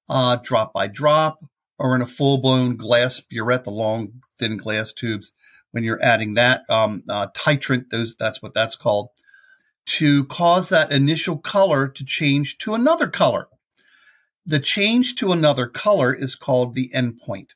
uh, 0.09 0.39
drop 0.43 0.73
by 0.73 0.87
drop 0.87 1.39
or 1.79 1.95
in 1.95 2.01
a 2.01 2.07
full 2.07 2.39
blown 2.39 2.75
glass 2.75 3.19
burette, 3.19 3.63
the 3.63 3.71
long 3.71 4.21
thin 4.39 4.57
glass 4.57 4.93
tubes. 4.93 5.31
When 5.71 5.83
you're 5.83 6.01
adding 6.01 6.35
that 6.35 6.61
um, 6.69 7.03
uh, 7.09 7.27
titrant, 7.35 7.89
those 7.91 8.15
that's 8.15 8.41
what 8.41 8.53
that's 8.53 8.75
called, 8.75 9.09
to 9.87 10.25
cause 10.25 10.69
that 10.69 10.91
initial 10.91 11.37
color 11.37 11.87
to 11.87 12.05
change 12.05 12.57
to 12.59 12.73
another 12.73 13.07
color. 13.07 13.47
The 14.45 14.59
change 14.59 15.15
to 15.15 15.31
another 15.31 15.67
color 15.67 16.13
is 16.13 16.35
called 16.35 16.73
the 16.73 16.89
endpoint. 16.95 17.49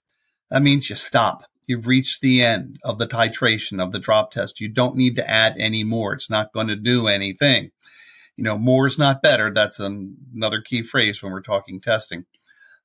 That 0.49 0.61
means 0.61 0.89
you 0.89 0.95
stop. 0.95 1.45
You've 1.65 1.87
reached 1.87 2.19
the 2.19 2.43
end 2.43 2.79
of 2.83 2.97
the 2.97 3.07
titration 3.07 3.81
of 3.81 3.93
the 3.93 3.99
drop 3.99 4.31
test. 4.31 4.59
You 4.59 4.67
don't 4.67 4.97
need 4.97 5.15
to 5.15 5.29
add 5.29 5.55
any 5.57 5.85
more. 5.85 6.13
It's 6.13 6.29
not 6.29 6.51
going 6.51 6.67
to 6.67 6.75
do 6.75 7.07
anything. 7.07 7.71
You 8.35 8.43
know, 8.43 8.57
more 8.57 8.87
is 8.87 8.97
not 8.97 9.21
better. 9.21 9.53
That's 9.53 9.79
another 9.79 10.61
key 10.61 10.83
phrase 10.83 11.21
when 11.21 11.31
we're 11.31 11.41
talking 11.41 11.79
testing. 11.79 12.25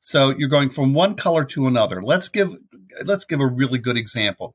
So 0.01 0.31
you're 0.37 0.49
going 0.49 0.71
from 0.71 0.95
one 0.95 1.15
color 1.15 1.45
to 1.47 1.67
another. 1.67 2.03
Let's 2.03 2.29
give 2.29 2.55
let's 3.05 3.25
give 3.25 3.41
a 3.41 3.47
really 3.47 3.79
good 3.79 3.97
example. 3.97 4.55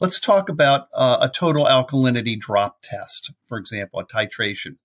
Let's 0.00 0.20
talk 0.20 0.48
about 0.48 0.86
uh, 0.94 1.18
a 1.20 1.28
total 1.28 1.66
alkalinity 1.66 2.38
drop 2.38 2.78
test, 2.82 3.32
for 3.48 3.58
example, 3.58 4.00
a 4.00 4.06
titration. 4.06 4.76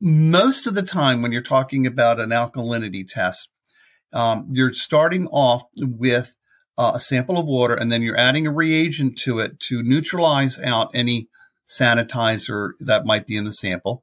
Most 0.00 0.66
of 0.66 0.74
the 0.74 0.82
time, 0.82 1.22
when 1.22 1.30
you're 1.30 1.42
talking 1.42 1.86
about 1.86 2.18
an 2.18 2.30
alkalinity 2.30 3.06
test, 3.08 3.50
um, 4.12 4.48
you're 4.50 4.72
starting 4.72 5.28
off 5.28 5.62
with 5.76 6.34
uh, 6.76 6.92
a 6.94 7.00
sample 7.00 7.38
of 7.38 7.46
water 7.46 7.74
and 7.74 7.92
then 7.92 8.02
you're 8.02 8.18
adding 8.18 8.46
a 8.46 8.52
reagent 8.52 9.18
to 9.18 9.38
it 9.38 9.60
to 9.60 9.82
neutralize 9.82 10.58
out 10.60 10.90
any 10.94 11.28
sanitizer 11.68 12.70
that 12.80 13.04
might 13.04 13.26
be 13.26 13.36
in 13.36 13.44
the 13.44 13.52
sample 13.52 14.02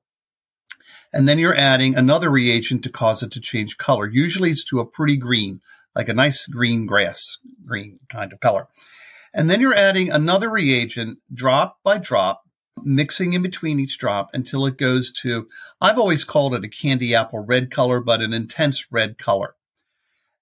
and 1.17 1.27
then 1.27 1.39
you're 1.39 1.57
adding 1.57 1.95
another 1.95 2.29
reagent 2.29 2.83
to 2.83 2.91
cause 2.91 3.23
it 3.23 3.31
to 3.31 3.39
change 3.41 3.79
color. 3.79 4.07
Usually 4.07 4.51
it's 4.51 4.63
to 4.65 4.79
a 4.79 4.85
pretty 4.85 5.17
green, 5.17 5.61
like 5.95 6.09
a 6.09 6.13
nice 6.13 6.45
green 6.45 6.85
grass 6.85 7.39
green 7.65 7.99
kind 8.07 8.31
of 8.31 8.39
color. 8.39 8.67
And 9.33 9.49
then 9.49 9.59
you're 9.59 9.73
adding 9.73 10.11
another 10.11 10.47
reagent 10.47 11.17
drop 11.33 11.79
by 11.83 11.97
drop, 11.97 12.43
mixing 12.83 13.33
in 13.33 13.41
between 13.41 13.79
each 13.79 13.97
drop 13.97 14.29
until 14.31 14.67
it 14.67 14.77
goes 14.77 15.11
to, 15.23 15.47
I've 15.81 15.97
always 15.97 16.23
called 16.23 16.53
it 16.53 16.63
a 16.63 16.69
candy 16.69 17.15
apple 17.15 17.39
red 17.39 17.71
color, 17.71 17.99
but 17.99 18.21
an 18.21 18.31
intense 18.31 18.85
red 18.91 19.17
color. 19.17 19.55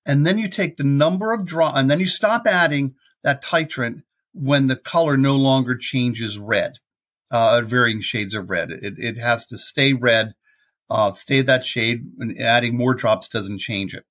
And 0.05 0.27
then 0.27 0.38
you 0.38 0.50
take 0.50 0.75
the 0.75 0.84
number 0.84 1.32
of 1.32 1.46
drop, 1.46 1.77
and 1.77 1.89
then 1.89 2.01
you 2.01 2.05
stop 2.05 2.46
adding 2.46 2.96
that 3.24 3.41
titrant 3.41 4.03
when 4.34 4.67
the 4.67 4.75
color 4.75 5.15
no 5.15 5.38
longer 5.38 5.77
changes 5.77 6.38
red, 6.38 6.79
uh, 7.32 7.62
varying 7.62 8.01
shades 8.01 8.34
of 8.34 8.50
red. 8.50 8.72
It, 8.72 8.96
it 9.00 9.17
has 9.17 9.46
to 9.48 9.58
stay 9.58 9.94
red 9.94 10.36
uh, 10.89 11.13
stay 11.13 11.41
that 11.41 11.65
shade, 11.65 12.05
and 12.19 12.39
adding 12.39 12.77
more 12.77 12.93
drops 12.93 13.27
doesn't 13.27 13.59
change 13.59 13.93
it. 13.93 14.05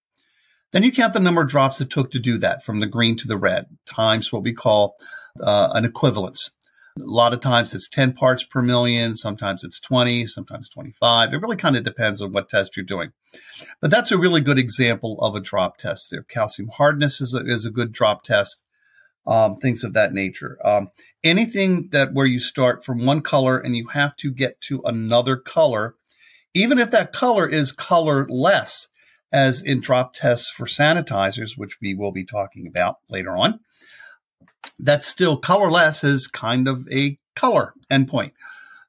Then 0.72 0.82
you 0.82 0.90
count 0.90 1.12
the 1.12 1.20
number 1.20 1.42
of 1.42 1.48
drops 1.48 1.80
it 1.80 1.88
took 1.88 2.10
to 2.10 2.18
do 2.18 2.36
that 2.38 2.64
from 2.64 2.80
the 2.80 2.86
green 2.86 3.16
to 3.18 3.28
the 3.28 3.36
red 3.36 3.66
times 3.86 4.32
what 4.32 4.42
we 4.42 4.52
call 4.52 4.96
uh, 5.40 5.70
an 5.72 5.84
equivalence. 5.84 6.50
A 6.98 7.02
lot 7.04 7.32
of 7.32 7.40
times 7.40 7.74
it's 7.74 7.88
10 7.88 8.12
parts 8.12 8.44
per 8.44 8.62
million, 8.62 9.16
sometimes 9.16 9.62
it's 9.62 9.80
20, 9.80 10.26
sometimes 10.26 10.68
25. 10.68 11.32
It 11.32 11.36
really 11.38 11.56
kind 11.56 11.76
of 11.76 11.84
depends 11.84 12.20
on 12.20 12.32
what 12.32 12.48
test 12.48 12.76
you're 12.76 12.84
doing. 12.84 13.12
But 13.80 13.90
that's 13.90 14.10
a 14.12 14.18
really 14.18 14.40
good 14.40 14.58
example 14.58 15.16
of 15.20 15.34
a 15.34 15.40
drop 15.40 15.76
test 15.76 16.10
there. 16.10 16.22
Calcium 16.24 16.68
hardness 16.68 17.20
is 17.20 17.34
a, 17.34 17.44
is 17.46 17.64
a 17.64 17.70
good 17.70 17.92
drop 17.92 18.24
test, 18.24 18.62
um, 19.26 19.56
things 19.56 19.84
of 19.84 19.92
that 19.92 20.12
nature. 20.12 20.58
Um, 20.64 20.90
anything 21.22 21.88
that 21.90 22.12
where 22.12 22.26
you 22.26 22.40
start 22.40 22.84
from 22.84 23.04
one 23.04 23.22
color 23.22 23.58
and 23.58 23.76
you 23.76 23.88
have 23.88 24.14
to 24.16 24.32
get 24.32 24.60
to 24.62 24.80
another 24.84 25.36
color 25.36 25.94
even 26.54 26.78
if 26.78 26.90
that 26.92 27.12
color 27.12 27.49
is 27.49 27.73
colorless, 27.73 28.88
as 29.32 29.61
in 29.61 29.80
drop 29.80 30.14
tests 30.14 30.49
for 30.49 30.66
sanitizers, 30.66 31.58
which 31.58 31.78
we 31.82 31.94
will 31.94 32.12
be 32.12 32.25
talking 32.25 32.66
about 32.66 32.99
later 33.11 33.37
on, 33.37 33.58
that's 34.78 35.06
still 35.06 35.37
colorless 35.37 36.04
is 36.04 36.28
kind 36.28 36.68
of 36.68 36.88
a 36.90 37.18
color 37.34 37.75
endpoint. 37.90 38.30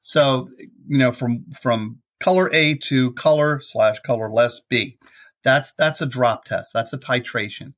So, 0.00 0.48
you 0.86 0.98
know, 0.98 1.10
from 1.10 1.46
from 1.60 1.98
color 2.20 2.48
A 2.54 2.74
to 2.84 3.12
color 3.14 3.60
slash 3.60 3.98
colorless 4.00 4.62
B, 4.68 4.98
that's 5.42 5.72
that's 5.72 6.00
a 6.00 6.06
drop 6.06 6.44
test. 6.44 6.72
That's 6.72 6.92
a 6.92 6.98
titration. 6.98 7.74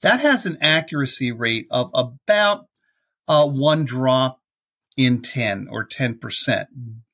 That 0.00 0.20
has 0.20 0.46
an 0.46 0.56
accuracy 0.62 1.30
rate 1.32 1.66
of 1.70 1.90
about 1.92 2.66
uh, 3.26 3.46
one 3.46 3.84
drop 3.84 4.40
in 4.96 5.22
10 5.22 5.68
or 5.70 5.86
10% 5.86 6.66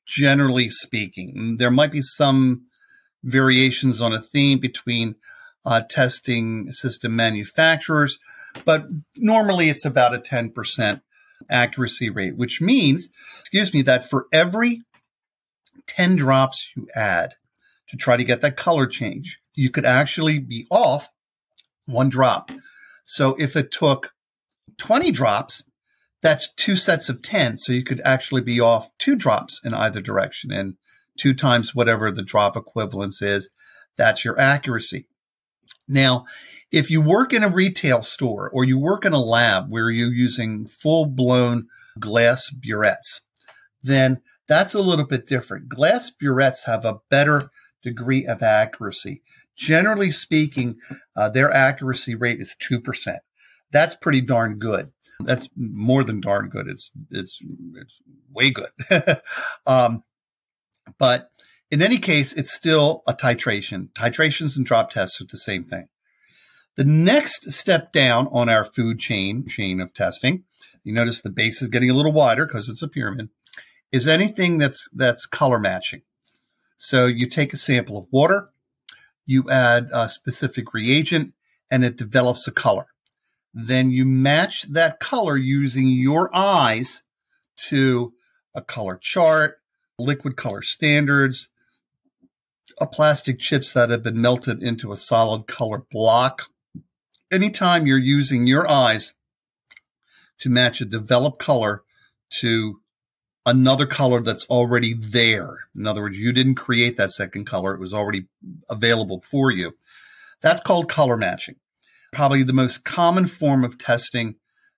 generally 0.05 0.69
speaking. 0.69 1.57
There 1.57 1.71
might 1.71 1.91
be 1.91 2.01
some 2.01 2.65
variations 3.23 4.01
on 4.01 4.13
a 4.13 4.21
theme 4.21 4.59
between 4.59 5.15
uh, 5.65 5.81
testing 5.89 6.71
system 6.71 7.15
manufacturers, 7.15 8.19
but 8.63 8.85
normally 9.15 9.69
it's 9.69 9.85
about 9.85 10.13
a 10.13 10.19
10% 10.19 11.01
accuracy 11.49 12.09
rate, 12.09 12.37
which 12.37 12.61
means, 12.61 13.09
excuse 13.39 13.73
me, 13.73 13.81
that 13.81 14.09
for 14.09 14.27
every 14.31 14.81
10 15.87 16.15
drops 16.15 16.67
you 16.75 16.87
add 16.95 17.35
to 17.89 17.97
try 17.97 18.15
to 18.17 18.23
get 18.23 18.41
that 18.41 18.57
color 18.57 18.87
change, 18.87 19.39
you 19.53 19.69
could 19.69 19.85
actually 19.85 20.39
be 20.39 20.67
off 20.69 21.09
one 21.85 22.09
drop. 22.09 22.51
So 23.05 23.35
if 23.39 23.55
it 23.55 23.71
took 23.71 24.11
20 24.77 25.11
drops 25.11 25.63
that's 26.25 26.51
two 26.51 26.75
sets 26.75 27.07
of 27.07 27.21
10. 27.21 27.59
So 27.59 27.71
you 27.71 27.83
could 27.83 28.01
actually 28.03 28.41
be 28.41 28.59
off 28.59 28.89
two 28.97 29.15
drops 29.15 29.61
in 29.63 29.75
either 29.75 30.01
direction 30.01 30.51
and 30.51 30.73
two 31.19 31.35
times 31.35 31.75
whatever 31.75 32.11
the 32.11 32.23
drop 32.23 32.57
equivalence 32.57 33.21
is. 33.21 33.51
That's 33.95 34.25
your 34.25 34.39
accuracy. 34.39 35.07
Now, 35.87 36.25
if 36.71 36.89
you 36.89 36.99
work 36.99 37.31
in 37.31 37.43
a 37.43 37.47
retail 37.47 38.01
store 38.01 38.49
or 38.49 38.63
you 38.63 38.79
work 38.79 39.05
in 39.05 39.13
a 39.13 39.21
lab 39.21 39.69
where 39.69 39.91
you're 39.91 40.11
using 40.11 40.65
full 40.65 41.05
blown 41.05 41.67
glass 41.99 42.49
burettes, 42.49 43.21
then 43.83 44.19
that's 44.47 44.73
a 44.73 44.81
little 44.81 45.05
bit 45.05 45.27
different. 45.27 45.69
Glass 45.69 46.09
burettes 46.09 46.63
have 46.65 46.85
a 46.85 47.01
better 47.11 47.51
degree 47.83 48.25
of 48.25 48.41
accuracy. 48.41 49.21
Generally 49.55 50.13
speaking, 50.13 50.77
uh, 51.15 51.29
their 51.29 51.53
accuracy 51.53 52.15
rate 52.15 52.41
is 52.41 52.55
2%. 52.59 53.17
That's 53.71 53.93
pretty 53.93 54.21
darn 54.21 54.57
good. 54.57 54.91
That's 55.19 55.49
more 55.55 56.03
than 56.03 56.21
darn 56.21 56.49
good. 56.49 56.67
It's 56.67 56.91
it's 57.09 57.39
it's 57.75 57.95
way 58.31 58.51
good. 58.51 58.71
um, 59.65 60.03
but 60.97 61.31
in 61.71 61.81
any 61.81 61.97
case, 61.97 62.33
it's 62.33 62.53
still 62.53 63.01
a 63.07 63.13
titration. 63.13 63.89
Titrations 63.93 64.55
and 64.57 64.65
drop 64.65 64.91
tests 64.91 65.21
are 65.21 65.25
the 65.29 65.37
same 65.37 65.63
thing. 65.63 65.87
The 66.75 66.83
next 66.83 67.53
step 67.53 67.93
down 67.93 68.27
on 68.31 68.49
our 68.49 68.65
food 68.65 68.99
chain 68.99 69.47
chain 69.47 69.79
of 69.79 69.93
testing 69.93 70.43
you 70.85 70.93
notice 70.93 71.19
the 71.19 71.31
base 71.31 71.61
is 71.61 71.67
getting 71.67 71.89
a 71.89 71.95
little 71.95 72.13
wider 72.13 72.45
because 72.45 72.69
it's 72.69 72.83
a 72.83 72.87
pyramid, 72.87 73.29
is 73.91 74.07
anything 74.07 74.59
that's 74.59 74.87
that's 74.93 75.25
color 75.25 75.59
matching. 75.59 76.03
So 76.77 77.07
you 77.07 77.27
take 77.27 77.53
a 77.53 77.57
sample 77.57 77.97
of 77.97 78.05
water, 78.11 78.49
you 79.25 79.49
add 79.49 79.89
a 79.91 80.07
specific 80.07 80.73
reagent, 80.73 81.33
and 81.71 81.83
it 81.83 81.97
develops 81.97 82.47
a 82.47 82.51
color. 82.51 82.85
Then 83.57 83.89
you 83.89 84.03
match 84.03 84.63
that 84.63 84.99
color 84.99 85.37
using 85.37 85.87
your 85.87 86.29
eyes 86.35 87.01
to 87.69 88.13
a 88.53 88.61
color 88.61 88.97
chart, 88.97 89.59
liquid 89.97 90.35
color 90.35 90.61
standards, 90.61 91.47
a 92.81 92.85
plastic 92.85 93.39
chips 93.39 93.71
that 93.71 93.89
have 93.89 94.03
been 94.03 94.19
melted 94.19 94.61
into 94.61 94.91
a 94.91 94.97
solid 94.97 95.47
color 95.47 95.83
block. 95.89 96.49
Anytime 97.31 97.87
you're 97.87 97.97
using 97.97 98.45
your 98.45 98.69
eyes 98.69 99.13
to 100.39 100.49
match 100.49 100.81
a 100.81 100.85
developed 100.85 101.39
color 101.39 101.83
to 102.41 102.81
another 103.45 103.85
color 103.85 104.21
that's 104.21 104.45
already 104.45 104.93
there. 104.93 105.59
In 105.73 105.87
other 105.87 106.01
words, 106.01 106.17
you 106.17 106.33
didn't 106.33 106.55
create 106.55 106.97
that 106.97 107.13
second 107.13 107.45
color, 107.45 107.73
it 107.73 107.79
was 107.79 107.93
already 107.93 108.25
available 108.69 109.21
for 109.21 109.49
you. 109.49 109.77
That's 110.41 110.61
called 110.61 110.89
color 110.89 111.15
matching. 111.15 111.55
Probably 112.15 112.43
the 112.43 112.53
most 112.53 112.85
common 112.85 113.27
form 113.27 113.65
of 113.65 113.77
testing 113.77 114.35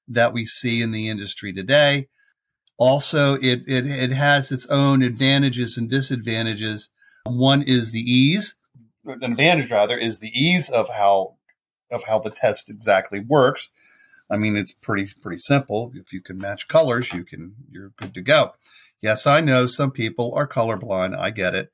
that 0.07 0.33
we 0.33 0.47
see 0.47 0.81
in 0.81 0.91
the 0.91 1.07
industry 1.07 1.53
today. 1.53 2.07
Also, 2.79 3.35
it, 3.35 3.61
it, 3.67 3.85
it 3.85 4.11
has 4.11 4.51
its 4.51 4.65
own 4.67 5.03
advantages 5.03 5.77
and 5.77 5.87
disadvantages. 5.87 6.89
One 7.25 7.61
is 7.61 7.91
the 7.91 7.99
ease, 7.99 8.55
an 9.05 9.23
advantage 9.23 9.69
rather, 9.69 9.95
is 9.97 10.19
the 10.19 10.29
ease 10.29 10.67
of 10.69 10.89
how 10.89 11.35
of 11.91 12.05
how 12.05 12.17
the 12.19 12.31
test 12.31 12.69
exactly 12.69 13.19
works. 13.19 13.69
I 14.31 14.37
mean, 14.37 14.57
it's 14.57 14.73
pretty 14.73 15.11
pretty 15.21 15.37
simple. 15.37 15.91
If 15.93 16.11
you 16.11 16.21
can 16.21 16.39
match 16.39 16.67
colors, 16.67 17.13
you 17.13 17.23
can 17.23 17.53
you're 17.69 17.93
good 17.97 18.15
to 18.15 18.21
go. 18.21 18.53
Yes, 18.99 19.27
I 19.27 19.41
know 19.41 19.67
some 19.67 19.91
people 19.91 20.33
are 20.35 20.47
colorblind. 20.47 21.15
I 21.15 21.29
get 21.29 21.53
it, 21.53 21.71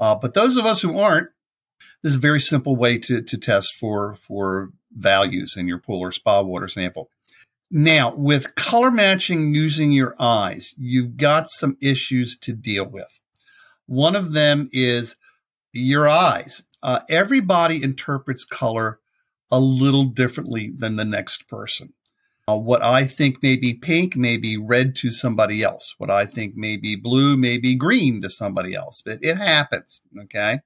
uh, 0.00 0.16
but 0.16 0.34
those 0.34 0.56
of 0.56 0.66
us 0.66 0.80
who 0.80 0.98
aren't, 0.98 1.28
this 2.02 2.10
is 2.10 2.16
a 2.16 2.20
very 2.20 2.40
simple 2.40 2.76
way 2.76 2.98
to 2.98 3.22
to 3.22 3.38
test 3.38 3.74
for 3.74 4.16
for 4.26 4.70
values 4.92 5.56
in 5.56 5.66
your 5.66 5.78
pool 5.78 6.00
or 6.00 6.12
spa 6.12 6.40
water 6.42 6.68
sample. 6.68 7.10
Now, 7.70 8.14
with 8.14 8.54
color 8.54 8.90
matching 8.90 9.54
using 9.54 9.90
your 9.90 10.14
eyes, 10.18 10.74
you've 10.76 11.16
got 11.16 11.50
some 11.50 11.76
issues 11.80 12.38
to 12.40 12.52
deal 12.52 12.86
with. 12.86 13.20
One 13.86 14.14
of 14.14 14.32
them 14.32 14.68
is 14.72 15.16
your 15.72 16.06
eyes. 16.06 16.62
Uh, 16.82 17.00
everybody 17.08 17.82
interprets 17.82 18.44
color 18.44 19.00
a 19.50 19.58
little 19.58 20.04
differently 20.04 20.72
than 20.76 20.96
the 20.96 21.04
next 21.04 21.48
person. 21.48 21.94
Uh, 22.46 22.58
what 22.58 22.82
I 22.82 23.06
think 23.06 23.42
may 23.42 23.56
be 23.56 23.72
pink 23.72 24.16
may 24.16 24.36
be 24.36 24.58
red 24.58 24.94
to 24.96 25.10
somebody 25.10 25.62
else. 25.62 25.94
What 25.96 26.10
I 26.10 26.26
think 26.26 26.56
may 26.56 26.76
be 26.76 26.94
blue 26.94 27.36
may 27.36 27.56
be 27.56 27.74
green 27.74 28.20
to 28.22 28.28
somebody 28.28 28.74
else. 28.74 29.02
It, 29.06 29.20
it 29.22 29.38
happens. 29.38 30.02
Okay. 30.24 30.60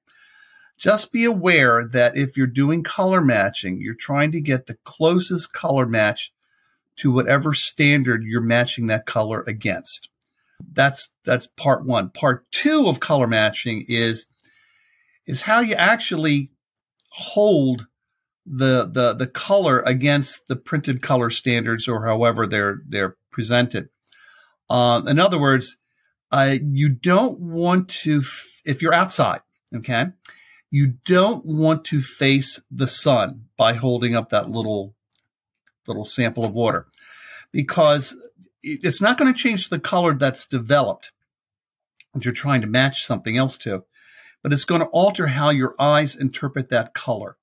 Just 0.78 1.12
be 1.12 1.24
aware 1.24 1.86
that 1.86 2.16
if 2.16 2.36
you're 2.36 2.46
doing 2.46 2.82
color 2.82 3.20
matching, 3.20 3.80
you're 3.80 3.94
trying 3.94 4.32
to 4.32 4.40
get 4.40 4.66
the 4.66 4.78
closest 4.84 5.52
color 5.52 5.86
match 5.86 6.32
to 6.96 7.10
whatever 7.10 7.52
standard 7.54 8.22
you're 8.24 8.40
matching 8.40 8.86
that 8.86 9.06
color 9.06 9.42
against. 9.46 10.08
That's 10.72 11.08
that's 11.24 11.46
part 11.46 11.84
1. 11.84 12.10
Part 12.10 12.50
2 12.52 12.88
of 12.88 13.00
color 13.00 13.26
matching 13.26 13.84
is 13.88 14.26
is 15.26 15.42
how 15.42 15.60
you 15.60 15.74
actually 15.74 16.50
hold 17.10 17.86
the 18.46 18.88
the 18.92 19.14
the 19.14 19.26
color 19.26 19.80
against 19.80 20.48
the 20.48 20.56
printed 20.56 21.02
color 21.02 21.30
standards 21.30 21.86
or 21.86 22.06
however 22.06 22.46
they're 22.46 22.80
they're 22.88 23.16
presented. 23.30 23.88
Uh, 24.70 25.02
in 25.06 25.18
other 25.18 25.38
words, 25.38 25.76
uh, 26.30 26.56
you 26.62 26.88
don't 26.88 27.38
want 27.38 27.88
to 27.88 28.18
f- 28.20 28.60
if 28.64 28.82
you're 28.82 28.94
outside, 28.94 29.40
okay, 29.74 30.06
you 30.70 30.94
don't 31.04 31.44
want 31.44 31.84
to 31.86 32.00
face 32.00 32.60
the 32.70 32.86
sun 32.86 33.46
by 33.56 33.74
holding 33.74 34.14
up 34.14 34.30
that 34.30 34.50
little 34.50 34.94
little 35.86 36.04
sample 36.04 36.44
of 36.44 36.52
water 36.52 36.86
because 37.50 38.14
it's 38.62 39.00
not 39.00 39.16
going 39.16 39.32
to 39.32 39.38
change 39.38 39.68
the 39.68 39.78
color 39.78 40.14
that's 40.14 40.46
developed 40.46 41.12
that 42.12 42.24
you're 42.24 42.34
trying 42.34 42.60
to 42.60 42.66
match 42.66 43.06
something 43.06 43.36
else 43.36 43.56
to, 43.58 43.84
but 44.42 44.52
it's 44.52 44.64
going 44.64 44.80
to 44.80 44.88
alter 44.88 45.28
how 45.28 45.50
your 45.50 45.74
eyes 45.78 46.14
interpret 46.14 46.68
that 46.68 46.92
color. 46.92 47.36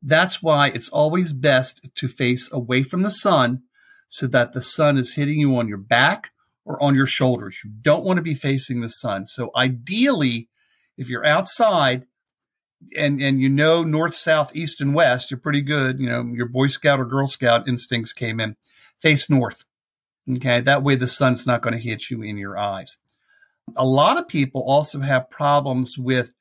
That's 0.00 0.42
why 0.42 0.68
it's 0.68 0.88
always 0.88 1.32
best 1.32 1.88
to 1.94 2.08
face 2.08 2.48
away 2.52 2.82
from 2.82 3.02
the 3.02 3.10
sun 3.10 3.62
so 4.08 4.26
that 4.28 4.52
the 4.52 4.62
sun 4.62 4.98
is 4.98 5.14
hitting 5.14 5.38
you 5.38 5.56
on 5.56 5.68
your 5.68 5.78
back 5.78 6.30
or 6.64 6.80
on 6.82 6.94
your 6.94 7.06
shoulders. 7.06 7.56
You 7.64 7.70
don't 7.70 8.04
want 8.04 8.18
to 8.18 8.22
be 8.22 8.34
facing 8.34 8.80
the 8.80 8.88
sun. 8.88 9.26
So 9.26 9.50
ideally, 9.56 10.48
if 10.96 11.08
you're 11.08 11.26
outside 11.26 12.06
and 12.96 13.20
and 13.20 13.40
you 13.40 13.48
know 13.48 13.82
north, 13.82 14.14
south, 14.14 14.54
east, 14.54 14.80
and 14.80 14.94
west, 14.94 15.30
you're 15.30 15.40
pretty 15.40 15.62
good. 15.62 16.00
You 16.00 16.08
know, 16.08 16.24
your 16.34 16.46
Boy 16.46 16.68
Scout 16.68 17.00
or 17.00 17.04
Girl 17.04 17.26
Scout 17.26 17.68
instincts 17.68 18.12
came 18.12 18.40
in. 18.40 18.56
Face 19.00 19.28
north. 19.28 19.64
Okay, 20.30 20.60
that 20.60 20.82
way 20.82 20.94
the 20.94 21.08
sun's 21.08 21.46
not 21.46 21.62
going 21.62 21.74
to 21.74 21.80
hit 21.80 22.10
you 22.10 22.22
in 22.22 22.36
your 22.36 22.56
eyes. 22.56 22.98
A 23.76 23.86
lot 23.86 24.18
of 24.18 24.28
people 24.28 24.62
also 24.62 25.00
have 25.00 25.30
problems 25.30 25.98
with 25.98 26.32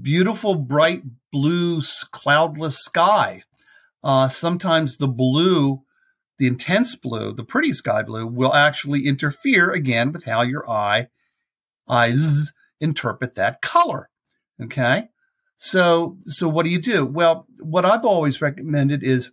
beautiful, 0.00 0.54
bright 0.54 1.02
blue, 1.32 1.80
cloudless 2.10 2.78
sky. 2.78 3.42
Uh, 4.02 4.28
sometimes 4.28 4.96
the 4.96 5.08
blue, 5.08 5.82
the 6.38 6.46
intense 6.46 6.94
blue, 6.94 7.32
the 7.32 7.44
pretty 7.44 7.72
sky 7.72 8.02
blue, 8.02 8.26
will 8.26 8.54
actually 8.54 9.06
interfere 9.06 9.70
again 9.72 10.12
with 10.12 10.24
how 10.24 10.42
your 10.42 10.68
eye 10.68 11.08
eyes 11.88 12.52
interpret 12.80 13.34
that 13.36 13.62
color. 13.62 14.10
Okay, 14.62 15.08
so 15.58 16.18
so 16.26 16.48
what 16.48 16.64
do 16.64 16.70
you 16.70 16.80
do? 16.80 17.04
Well, 17.04 17.46
what 17.60 17.84
I've 17.84 18.04
always 18.04 18.42
recommended 18.42 19.02
is 19.02 19.30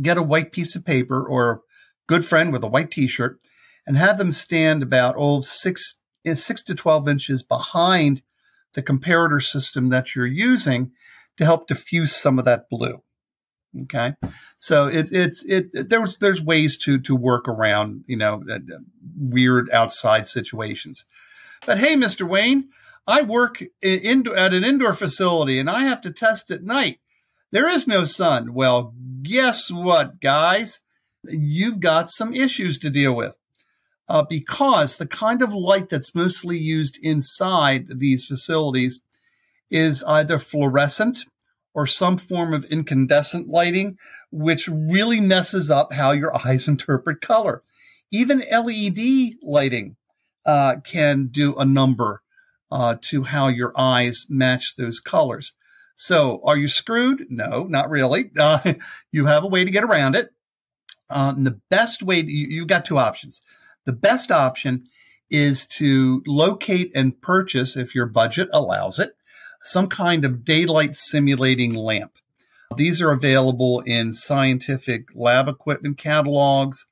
get 0.00 0.18
a 0.18 0.22
white 0.22 0.52
piece 0.52 0.74
of 0.76 0.84
paper 0.84 1.24
or 1.24 1.50
a 1.50 1.58
good 2.06 2.24
friend 2.24 2.52
with 2.52 2.64
a 2.64 2.68
white 2.68 2.90
T-shirt, 2.90 3.38
and 3.86 3.96
have 3.96 4.18
them 4.18 4.32
stand 4.32 4.82
about 4.82 5.14
oh 5.16 5.40
six 5.42 6.00
eh, 6.24 6.34
six 6.34 6.62
to 6.64 6.74
twelve 6.74 7.08
inches 7.08 7.42
behind 7.42 8.22
the 8.74 8.82
comparator 8.82 9.42
system 9.42 9.88
that 9.90 10.14
you're 10.14 10.26
using 10.26 10.92
to 11.36 11.44
help 11.44 11.68
diffuse 11.68 12.14
some 12.14 12.38
of 12.38 12.44
that 12.44 12.68
blue. 12.68 13.02
Okay, 13.82 14.14
so 14.56 14.86
it, 14.86 15.12
it's 15.12 15.44
it, 15.44 15.90
there's 15.90 16.16
there's 16.18 16.40
ways 16.40 16.78
to 16.78 16.98
to 17.00 17.14
work 17.14 17.46
around 17.46 18.04
you 18.06 18.16
know 18.16 18.42
weird 19.16 19.70
outside 19.70 20.26
situations. 20.26 21.04
But 21.66 21.78
hey, 21.78 21.94
Mister 21.94 22.26
Wayne, 22.26 22.68
I 23.06 23.22
work 23.22 23.62
in, 23.82 24.26
at 24.34 24.52
an 24.52 24.64
indoor 24.64 24.92
facility 24.92 25.60
and 25.60 25.70
I 25.70 25.84
have 25.84 26.00
to 26.02 26.10
test 26.10 26.50
at 26.50 26.64
night. 26.64 26.98
There 27.52 27.68
is 27.68 27.86
no 27.86 28.04
sun. 28.04 28.52
Well, 28.52 28.94
guess 29.22 29.70
what, 29.70 30.20
guys? 30.20 30.80
You've 31.22 31.80
got 31.80 32.10
some 32.10 32.34
issues 32.34 32.78
to 32.80 32.90
deal 32.90 33.14
with 33.14 33.34
uh, 34.08 34.24
because 34.28 34.96
the 34.96 35.06
kind 35.06 35.42
of 35.42 35.54
light 35.54 35.88
that's 35.88 36.14
mostly 36.14 36.58
used 36.58 36.98
inside 37.02 37.86
these 37.98 38.24
facilities 38.24 39.00
is 39.70 40.02
either 40.04 40.38
fluorescent 40.38 41.24
or 41.74 41.86
some 41.86 42.16
form 42.16 42.54
of 42.54 42.64
incandescent 42.66 43.48
lighting, 43.48 43.98
which 44.30 44.68
really 44.68 45.20
messes 45.20 45.70
up 45.70 45.92
how 45.92 46.10
your 46.10 46.34
eyes 46.46 46.66
interpret 46.66 47.20
color. 47.20 47.62
Even 48.10 48.42
LED 48.50 49.34
lighting 49.42 49.96
uh, 50.44 50.76
can 50.84 51.26
do 51.26 51.54
a 51.56 51.64
number 51.64 52.22
uh, 52.70 52.96
to 53.00 53.24
how 53.24 53.48
your 53.48 53.72
eyes 53.76 54.26
match 54.28 54.74
those 54.76 55.00
colors. 55.00 55.52
So, 55.96 56.42
are 56.44 56.58
you 56.58 56.68
screwed? 56.68 57.26
No, 57.30 57.64
not 57.64 57.90
really. 57.90 58.30
Uh, 58.38 58.74
you 59.12 59.26
have 59.26 59.44
a 59.44 59.48
way 59.48 59.64
to 59.64 59.70
get 59.70 59.84
around 59.84 60.14
it. 60.14 60.30
Uh, 61.08 61.32
the 61.32 61.58
best 61.70 62.02
way, 62.02 62.16
you, 62.20 62.46
you've 62.48 62.66
got 62.66 62.84
two 62.84 62.98
options. 62.98 63.40
The 63.86 63.92
best 63.92 64.30
option 64.30 64.88
is 65.30 65.66
to 65.66 66.22
locate 66.26 66.92
and 66.94 67.20
purchase, 67.20 67.76
if 67.76 67.94
your 67.94 68.06
budget 68.06 68.48
allows 68.52 68.98
it, 68.98 69.16
some 69.62 69.88
kind 69.88 70.24
of 70.24 70.44
daylight 70.44 70.96
simulating 70.96 71.74
lamp. 71.74 72.12
These 72.76 73.00
are 73.00 73.10
available 73.10 73.80
in 73.80 74.12
scientific 74.12 75.08
lab 75.14 75.48
equipment 75.48 75.98
catalogs. 75.98 76.86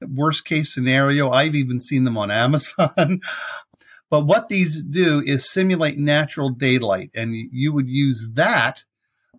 Worst 0.00 0.44
case 0.44 0.72
scenario, 0.72 1.30
I've 1.30 1.54
even 1.54 1.80
seen 1.80 2.04
them 2.04 2.16
on 2.16 2.30
Amazon. 2.30 3.20
but 4.10 4.26
what 4.26 4.48
these 4.48 4.82
do 4.82 5.22
is 5.24 5.50
simulate 5.50 5.98
natural 5.98 6.50
daylight, 6.50 7.10
and 7.14 7.34
you 7.34 7.72
would 7.72 7.88
use 7.88 8.30
that 8.34 8.84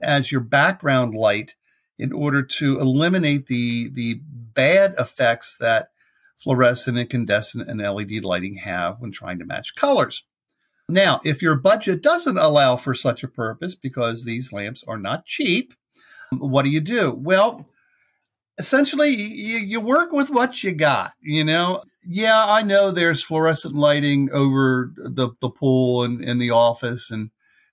as 0.01 0.32
your 0.32 0.41
background 0.41 1.13
light 1.15 1.55
in 1.97 2.13
order 2.13 2.41
to 2.41 2.79
eliminate 2.79 3.47
the 3.47 3.89
the 3.89 4.21
bad 4.23 4.95
effects 4.97 5.58
that 5.60 5.91
fluorescent, 6.38 6.97
incandescent, 6.97 7.69
and 7.69 7.82
LED 7.82 8.23
lighting 8.23 8.55
have 8.55 8.99
when 8.99 9.12
trying 9.12 9.39
to 9.39 9.45
match 9.45 9.75
colors. 9.75 10.23
Now, 10.88 11.19
if 11.23 11.41
your 11.41 11.55
budget 11.55 12.01
doesn't 12.01 12.38
allow 12.38 12.77
for 12.77 12.95
such 12.95 13.23
a 13.23 13.27
purpose, 13.27 13.75
because 13.75 14.23
these 14.23 14.51
lamps 14.51 14.84
are 14.88 14.97
not 14.97 15.25
cheap, 15.25 15.73
what 16.32 16.63
do 16.63 16.69
you 16.69 16.79
do? 16.82 17.12
Well, 17.12 17.67
essentially 18.60 19.10
you, 19.10 19.58
you 19.58 19.82
work 19.82 20.12
with 20.12 20.30
what 20.30 20.63
you 20.63 20.74
got, 20.74 21.13
you 21.22 21.43
know. 21.43 21.82
Yeah, 22.06 22.45
I 22.45 22.62
know 22.62 22.91
there's 22.91 23.24
fluorescent 23.24 23.74
lighting 23.74 24.30
over 24.32 24.91
the, 24.95 25.30
the 25.41 25.50
pool 25.50 26.04
and 26.04 26.24
in 26.24 26.38
the 26.38 26.52
office 26.52 27.10
and 27.10 27.32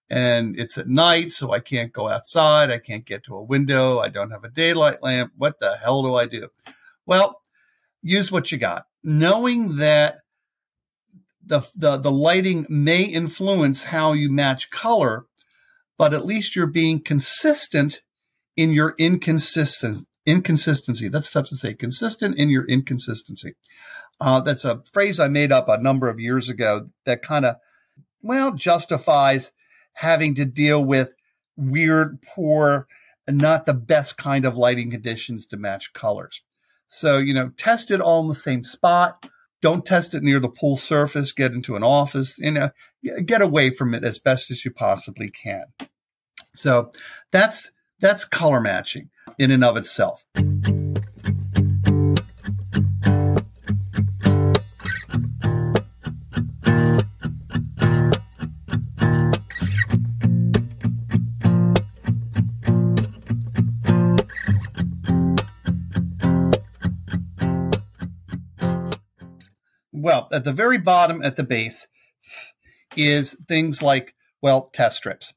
and 0.09 0.57
it's 0.57 0.79
at 0.79 0.87
night, 0.87 1.33
so 1.33 1.51
I 1.51 1.59
can't 1.59 1.93
go 1.93 2.09
outside. 2.09 2.71
I 2.71 2.79
can't 2.79 3.05
get 3.05 3.25
to 3.25 3.35
a 3.35 3.43
window. 3.43 3.99
I 3.99 4.09
don't 4.09 4.31
have 4.31 4.45
a 4.45 4.49
daylight 4.49 5.03
lamp. 5.03 5.33
What 5.37 5.59
the 5.59 5.77
hell 5.77 6.05
do 6.05 6.15
I 6.15 6.27
do? 6.27 6.49
Well, 7.07 7.41
use 8.03 8.31
what 8.31 8.53
you 8.53 8.59
got, 8.59 8.87
knowing 9.03 9.79
that 9.79 10.19
the, 11.45 11.69
the, 11.75 11.97
the 11.97 12.13
lighting 12.13 12.67
may 12.69 13.03
influence 13.03 13.83
how 13.83 14.13
you 14.13 14.31
match 14.31 14.71
color, 14.71 15.27
but 15.99 16.15
at 16.15 16.25
least 16.25 16.55
you're 16.55 16.67
being 16.67 17.01
consistent 17.01 18.03
in 18.57 18.71
your 18.71 18.95
inconsistent 18.99 20.07
inconsistency. 20.27 21.09
That's 21.09 21.31
tough 21.31 21.49
to 21.49 21.57
say. 21.57 21.75
Consistent 21.75 22.37
in 22.37 22.51
your 22.51 22.65
inconsistency. 22.67 23.55
Uh, 24.21 24.41
that's 24.41 24.65
a 24.65 24.83
phrase 24.93 25.21
I 25.21 25.29
made 25.29 25.53
up 25.53 25.69
a 25.69 25.79
number 25.79 26.09
of 26.09 26.19
years 26.19 26.49
ago 26.49 26.89
that 27.05 27.23
kind 27.23 27.45
of, 27.45 27.57
well, 28.23 28.53
justifies 28.53 29.53
having 29.93 30.35
to 30.35 30.45
deal 30.45 30.85
with 30.85 31.11
weird, 31.57 32.21
poor, 32.23 32.87
not 33.29 33.67
the 33.67 33.75
best 33.75 34.17
kind 34.17 34.45
of 34.45 34.57
lighting 34.57 34.91
conditions 34.91 35.47
to 35.47 35.57
match 35.57 35.93
colors. 35.93 36.43
So, 36.89 37.19
you 37.19 37.35
know, 37.35 37.51
test 37.57 37.91
it 37.91 38.01
all 38.01 38.23
in 38.23 38.29
the 38.29 38.35
same 38.35 38.65
spot. 38.65 39.29
Don't 39.63 39.85
test 39.85 40.15
it 40.15 40.23
near 40.23 40.39
the 40.39 40.49
pool 40.49 40.77
surface. 40.77 41.33
Get 41.33 41.53
into 41.53 41.77
an 41.77 41.83
office, 41.83 42.39
you 42.39 42.53
know, 42.53 42.71
get 43.25 43.43
away 43.43 43.71
from 43.71 43.95
it 43.95 44.05
as 44.05 44.19
best 44.19 44.51
as 44.51 44.65
you 44.65 44.71
possibly 44.71 45.31
can. 45.31 45.65
So 46.55 46.91
that's 47.33 47.71
that's 48.01 48.25
color 48.25 48.61
matching 48.61 49.11
in 49.39 49.51
and 49.51 49.65
of 49.65 49.77
itself. 49.77 50.25
Well, 69.93 70.29
at 70.31 70.45
the 70.45 70.53
very 70.53 70.79
bottom, 70.79 71.21
at 71.25 71.35
the 71.35 71.43
base, 71.43 71.89
is 72.97 73.37
things 73.49 73.83
like 73.83 74.15
well 74.41 74.71
test 74.73 74.99
strips. 74.99 75.35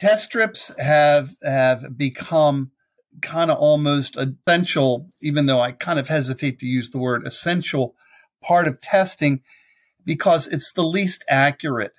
Test 0.00 0.24
strips 0.24 0.70
have 0.78 1.34
have 1.42 1.96
become 1.96 2.70
kind 3.20 3.50
of 3.50 3.58
almost 3.58 4.16
essential, 4.16 5.08
even 5.20 5.46
though 5.46 5.60
I 5.60 5.72
kind 5.72 5.98
of 5.98 6.08
hesitate 6.08 6.60
to 6.60 6.66
use 6.66 6.90
the 6.90 6.98
word 6.98 7.26
essential 7.26 7.94
part 8.42 8.68
of 8.68 8.80
testing 8.80 9.42
because 10.04 10.46
it's 10.46 10.72
the 10.72 10.84
least 10.84 11.24
accurate 11.28 11.92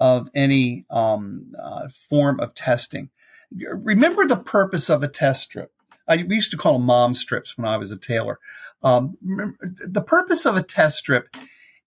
of 0.00 0.28
any 0.34 0.84
um, 0.90 1.52
uh, 1.62 1.88
form 2.08 2.40
of 2.40 2.54
testing. 2.54 3.10
Remember 3.52 4.26
the 4.26 4.36
purpose 4.36 4.90
of 4.90 5.02
a 5.02 5.08
test 5.08 5.42
strip. 5.42 5.72
I, 6.08 6.24
we 6.28 6.36
used 6.36 6.50
to 6.50 6.56
call 6.56 6.74
them 6.74 6.86
mom 6.86 7.14
strips 7.14 7.56
when 7.56 7.66
I 7.66 7.76
was 7.76 7.90
a 7.92 7.96
Taylor. 7.96 8.38
Um, 8.82 9.16
the 9.22 10.02
purpose 10.02 10.44
of 10.46 10.56
a 10.56 10.62
test 10.62 10.98
strip 10.98 11.34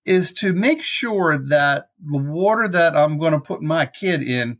is 0.05 0.31
to 0.33 0.53
make 0.53 0.81
sure 0.81 1.37
that 1.37 1.89
the 2.03 2.17
water 2.17 2.67
that 2.67 2.95
I'm 2.95 3.19
going 3.19 3.33
to 3.33 3.39
put 3.39 3.61
my 3.61 3.85
kid 3.85 4.23
in 4.23 4.57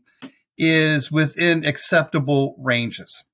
is 0.60 1.10
within 1.10 1.64
acceptable 1.64 2.54
ranges. 2.58 3.24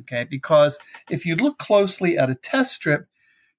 Okay, 0.00 0.24
because 0.30 0.78
if 1.10 1.26
you 1.26 1.34
look 1.34 1.58
closely 1.58 2.16
at 2.16 2.30
a 2.30 2.34
test 2.36 2.74
strip, 2.74 3.06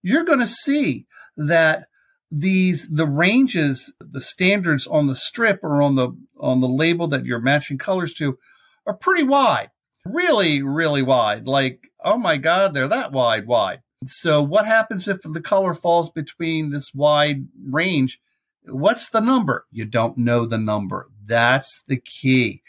you're 0.01 0.23
going 0.23 0.39
to 0.39 0.47
see 0.47 1.05
that 1.35 1.87
these 2.31 2.87
the 2.89 3.07
ranges, 3.07 3.91
the 3.99 4.21
standards 4.21 4.87
on 4.87 5.07
the 5.07 5.15
strip 5.15 5.59
or 5.63 5.81
on 5.81 5.95
the 5.95 6.15
on 6.39 6.61
the 6.61 6.67
label 6.67 7.07
that 7.07 7.25
you're 7.25 7.41
matching 7.41 7.77
colors 7.77 8.13
to 8.15 8.37
are 8.87 8.93
pretty 8.93 9.23
wide. 9.23 9.69
Really, 10.05 10.61
really 10.61 11.01
wide. 11.01 11.45
Like, 11.45 11.91
oh 12.03 12.17
my 12.17 12.37
God, 12.37 12.73
they're 12.73 12.87
that 12.87 13.11
wide, 13.11 13.47
wide. 13.47 13.81
So 14.05 14.41
what 14.41 14.65
happens 14.65 15.07
if 15.07 15.21
the 15.23 15.41
color 15.41 15.73
falls 15.73 16.09
between 16.09 16.69
this 16.69 16.93
wide 16.93 17.47
range? 17.67 18.19
What's 18.63 19.09
the 19.09 19.19
number? 19.19 19.65
You 19.71 19.85
don't 19.85 20.17
know 20.17 20.45
the 20.45 20.57
number. 20.57 21.07
That's 21.25 21.83
the 21.87 21.97
key. 21.97 22.61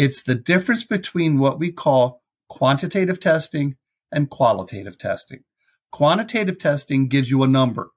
It's 0.00 0.22
the 0.22 0.34
difference 0.34 0.82
between 0.82 1.38
what 1.38 1.58
we 1.58 1.70
call 1.70 2.22
quantitative 2.48 3.20
testing 3.20 3.76
and 4.10 4.30
qualitative 4.30 4.98
testing. 4.98 5.44
Quantitative 5.92 6.58
testing 6.58 7.06
gives 7.06 7.30
you 7.30 7.42
a 7.42 7.46
number. 7.46 7.90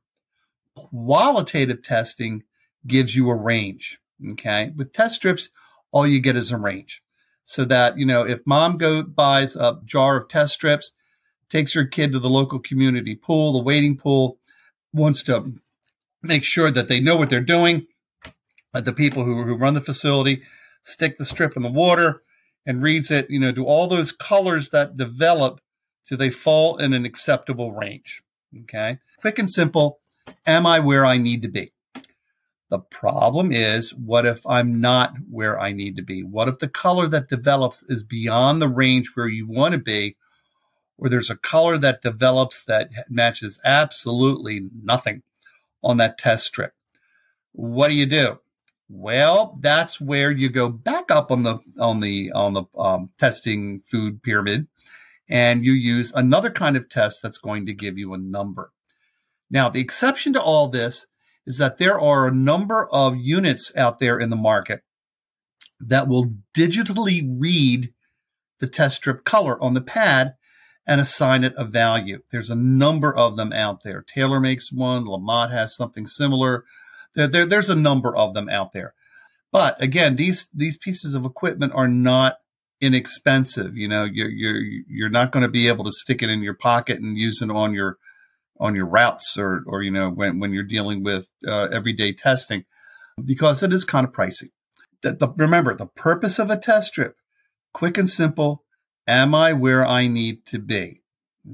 Qualitative 0.76 1.82
testing 1.82 2.44
gives 2.86 3.16
you 3.16 3.30
a 3.30 3.36
range. 3.36 4.00
Okay. 4.32 4.74
With 4.76 4.92
test 4.92 5.16
strips, 5.16 5.48
all 5.94 6.06
you 6.06 6.20
get 6.20 6.36
is 6.36 6.52
a 6.52 6.58
range. 6.58 7.02
So 7.46 7.64
that, 7.64 7.98
you 7.98 8.06
know, 8.06 8.24
if 8.24 8.42
mom 8.46 8.78
go 8.78 9.02
buys 9.04 9.56
a 9.56 9.80
jar 9.86 10.18
of 10.18 10.28
test 10.28 10.56
strips, 10.56 10.92
takes 11.50 11.72
her 11.72 11.86
kid 11.86 12.12
to 12.12 12.20
the 12.20 12.30
local 12.30 12.60
community 12.60 13.16
pool, 13.16 13.54
the 13.54 13.64
wading 13.64 13.96
pool, 13.96 14.40
wants 14.92 15.24
to 15.24 15.54
make 16.22 16.44
sure 16.44 16.70
that 16.70 16.90
they 16.90 17.00
know 17.00 17.16
what 17.16 17.30
they're 17.30 17.40
doing, 17.40 17.88
the 18.74 18.92
people 18.92 19.24
who, 19.24 19.42
who 19.44 19.56
run 19.56 19.74
the 19.74 19.80
facility 19.80 20.44
stick 20.84 21.18
the 21.18 21.26
strip 21.26 21.56
in 21.56 21.64
the 21.64 21.70
water 21.70 22.24
and 22.66 22.82
reads 22.82 23.12
it, 23.12 23.30
you 23.30 23.40
know, 23.40 23.52
do 23.52 23.66
all 23.66 23.88
those 23.88 24.12
colors 24.12 24.70
that 24.70 24.98
develop 24.98 25.60
do 26.08 26.18
they 26.18 26.30
fall 26.30 26.78
in 26.78 26.94
an 26.94 27.06
acceptable 27.06 27.72
range? 27.72 28.22
Okay. 28.64 29.00
Quick 29.20 29.40
and 29.40 29.50
simple. 29.50 30.00
Am 30.46 30.66
I 30.66 30.80
where 30.80 31.06
I 31.06 31.18
need 31.18 31.42
to 31.44 31.48
be? 31.48 31.72
The 32.70 32.80
problem 32.80 33.52
is, 33.52 33.94
what 33.94 34.26
if 34.26 34.46
I'm 34.48 34.82
not 34.82 35.14
where 35.30 35.60
I 35.60 35.72
need 35.72 35.96
to 35.98 36.02
be? 36.02 36.24
What 36.24 36.48
if 36.48 36.60
the 36.60 36.68
color 36.68 37.08
that 37.08 37.30
develops 37.30 37.84
is 37.84 38.04
beyond 38.04 38.62
the 38.62 38.68
range 38.68 39.12
where 39.14 39.28
you 39.28 39.48
want 39.48 39.74
to 39.74 39.78
be, 39.78 40.18
or 40.98 41.08
there's 41.08 41.30
a 41.30 41.36
color 41.36 41.78
that 41.78 42.02
develops 42.02 42.64
that 42.66 42.90
matches 43.10 43.60
absolutely 43.64 44.70
nothing 44.82 45.22
on 45.84 45.98
that 45.98 46.18
test 46.18 46.48
strip? 46.48 46.74
What 47.52 47.90
do 47.90 47.96
you 47.96 48.08
do? 48.08 48.40
Well, 48.90 49.58
that's 49.62 50.00
where 50.00 50.32
you 50.32 50.50
go 50.50 50.70
back 50.70 51.10
up 51.10 51.32
on 51.32 51.44
the 51.44 51.60
on 51.80 52.00
the 52.00 52.32
on 52.34 52.54
the 52.54 52.64
um, 52.78 53.10
testing 53.18 53.82
food 53.90 54.22
pyramid, 54.22 54.68
and 55.30 55.66
you 55.66 55.72
use 55.72 56.12
another 56.14 56.52
kind 56.52 56.76
of 56.76 56.90
test 56.90 57.22
that's 57.22 57.38
going 57.38 57.66
to 57.66 57.74
give 57.74 57.98
you 57.98 58.14
a 58.14 58.18
number. 58.18 58.72
Now, 59.50 59.70
the 59.70 59.82
exception 59.82 60.34
to 60.34 60.42
all 60.42 60.68
this 60.68 61.06
is 61.46 61.58
that 61.58 61.78
there 61.78 62.00
are 62.00 62.28
a 62.28 62.34
number 62.34 62.88
of 62.92 63.18
units 63.18 63.72
out 63.76 64.00
there 64.00 64.20
in 64.20 64.30
the 64.30 64.36
market 64.36 64.82
that 65.80 66.08
will 66.08 66.34
digitally 66.56 67.28
read 67.38 67.94
the 68.60 68.68
test 68.68 68.98
strip 68.98 69.26
color 69.26 69.62
on 69.62 69.74
the 69.74 69.82
pad 69.82 70.36
and 70.86 71.00
assign 71.00 71.44
it 71.44 71.54
a 71.58 71.66
value. 71.66 72.22
There's 72.32 72.50
a 72.50 72.56
number 72.56 73.14
of 73.14 73.38
them 73.38 73.54
out 73.54 73.84
there. 73.84 74.04
Taylor 74.04 74.40
makes 74.40 74.72
one. 74.72 75.06
LaMotte 75.06 75.52
has 75.52 75.76
something 75.76 76.08
similar. 76.08 76.64
There, 77.16 77.28
there, 77.28 77.46
there's 77.46 77.70
a 77.70 77.76
number 77.76 78.16
of 78.16 78.34
them 78.34 78.50
out 78.50 78.74
there. 78.74 78.94
But 79.52 79.82
again, 79.82 80.16
these 80.16 80.50
these 80.54 80.78
pieces 80.78 81.14
of 81.14 81.26
equipment 81.26 81.74
are 81.76 81.88
not 81.88 82.38
inexpensive. 82.82 83.78
You 83.78 83.88
know, 83.88 84.04
you're 84.04 84.30
you're 84.30 84.60
you're 84.88 85.10
not 85.10 85.32
going 85.32 85.44
to 85.44 85.50
be 85.50 85.68
able 85.68 85.86
to 85.86 85.92
stick 85.92 86.24
it 86.24 86.30
in 86.30 86.42
your 86.42 86.56
pocket 86.56 87.00
and 87.00 87.18
use 87.18 87.42
it 87.42 87.52
on 87.52 87.74
your 87.74 87.98
on 88.60 88.76
your 88.76 88.88
routes 88.88 89.38
or 89.38 89.64
or 89.68 89.84
you 89.84 89.92
know 89.92 90.10
when 90.10 90.40
when 90.40 90.54
you're 90.54 90.64
dealing 90.64 91.04
with 91.04 91.28
uh, 91.48 91.68
everyday 91.72 92.14
testing 92.14 92.66
because 93.24 93.62
it 93.62 93.72
is 93.72 93.86
kind 93.86 94.08
of 94.08 94.14
pricey. 94.14 94.50
The, 95.02 95.14
the, 95.14 95.30
remember 95.30 95.76
the 95.76 95.86
purpose 95.86 96.40
of 96.40 96.50
a 96.50 96.58
test 96.58 96.90
strip, 96.90 97.18
quick 97.74 97.98
and 97.98 98.10
simple. 98.10 98.64
Am 99.06 99.36
I 99.36 99.52
where 99.54 99.86
I 99.86 100.08
need 100.08 100.46
to 100.48 100.60
be? 100.60 101.02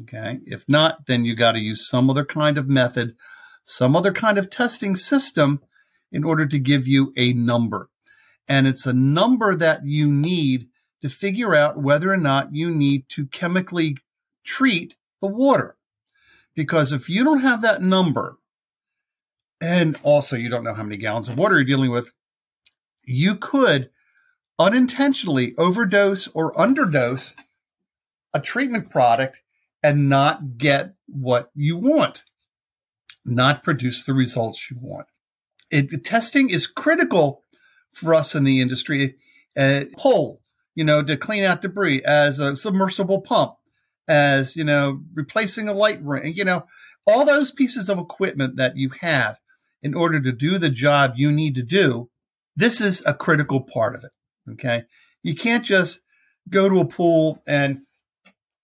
Okay. 0.04 0.40
If 0.46 0.66
not, 0.68 1.08
then 1.08 1.26
you 1.26 1.36
got 1.36 1.54
to 1.54 1.60
use 1.60 1.88
some 1.88 2.10
other 2.10 2.26
kind 2.26 2.58
of 2.58 2.70
method 2.70 3.16
some 3.70 3.96
other 3.96 4.12
kind 4.12 4.40
of 4.40 4.50
testing 4.50 4.96
system 4.96 5.62
in 6.12 6.24
order 6.24 6.48
to 6.48 6.58
give 6.58 6.88
you 6.88 7.14
a 7.16 7.34
number. 7.34 7.88
And 8.48 8.66
it's 8.66 8.88
a 8.88 8.94
number 8.94 9.56
that 9.56 9.86
you 9.86 10.12
need 10.12 10.70
to 11.02 11.08
figure 11.08 11.54
out 11.54 11.80
whether 11.80 12.12
or 12.12 12.18
not 12.18 12.56
you 12.56 12.72
need 12.72 13.08
to 13.10 13.28
chemically 13.28 13.96
treat 14.44 14.96
the 15.22 15.28
water. 15.28 15.78
Because 16.56 16.92
if 16.92 17.10
you 17.10 17.24
don't 17.24 17.42
have 17.42 17.62
that 17.62 17.80
number, 17.80 18.40
and 19.62 20.00
also 20.02 20.36
you 20.36 20.50
don't 20.50 20.64
know 20.64 20.74
how 20.74 20.82
many 20.82 20.98
gallons 20.98 21.30
of 21.30 21.38
water 21.38 21.56
you're 21.56 21.64
dealing 21.64 21.92
with, 21.92 22.10
you 23.04 23.36
could 23.36 23.92
unintentionally 24.58 25.54
overdose 25.60 26.28
or 26.30 26.56
underdose 26.56 27.36
a 28.34 28.40
treatment 28.40 28.90
product 28.90 29.42
and 29.84 30.10
not 30.10 30.58
get 30.58 30.96
what 31.06 31.52
you 31.54 31.78
want 31.78 32.24
not 33.26 33.64
produce 33.64 34.04
the 34.04 34.14
results 34.14 34.70
you 34.70 34.78
want. 34.80 35.08
It, 35.72 36.04
testing 36.04 36.50
is 36.50 36.68
critical 36.68 37.44
for 37.94 38.14
us 38.16 38.36
in 38.36 38.44
the 38.44 38.62
industry. 38.62 39.16
Uh, 39.58 39.86
pull, 39.98 40.42
you 40.76 40.84
know, 40.84 41.04
to 41.04 41.18
clean 41.18 41.44
out 41.44 41.62
debris 41.62 42.04
as 42.04 42.40
a 42.40 42.56
submersible 42.56 43.22
pump, 43.22 43.56
as, 44.08 44.56
you 44.56 44.64
know, 44.64 45.02
replacing 45.14 45.68
a 45.68 45.74
light 45.74 46.02
ring, 46.02 46.34
you 46.34 46.46
know, 46.46 46.66
all 47.06 47.26
those 47.26 47.52
pieces 47.52 47.90
of 47.90 48.00
equipment 48.00 48.56
that 48.58 48.78
you 48.78 48.92
have 49.02 49.38
in 49.82 49.94
order 49.94 50.22
to 50.22 50.32
do 50.32 50.58
the 50.58 50.70
job 50.70 51.14
you 51.16 51.32
need 51.32 51.56
to 51.56 51.64
do. 51.64 52.10
This 52.56 52.82
is 52.82 53.04
a 53.06 53.14
critical 53.14 53.62
part 53.62 53.96
of 53.96 54.04
it. 54.04 54.12
Okay. 54.52 54.84
You 55.24 55.36
can't 55.36 55.66
just 55.66 56.02
go 56.50 56.70
to 56.70 56.80
a 56.80 56.86
pool 56.86 57.42
and, 57.48 57.82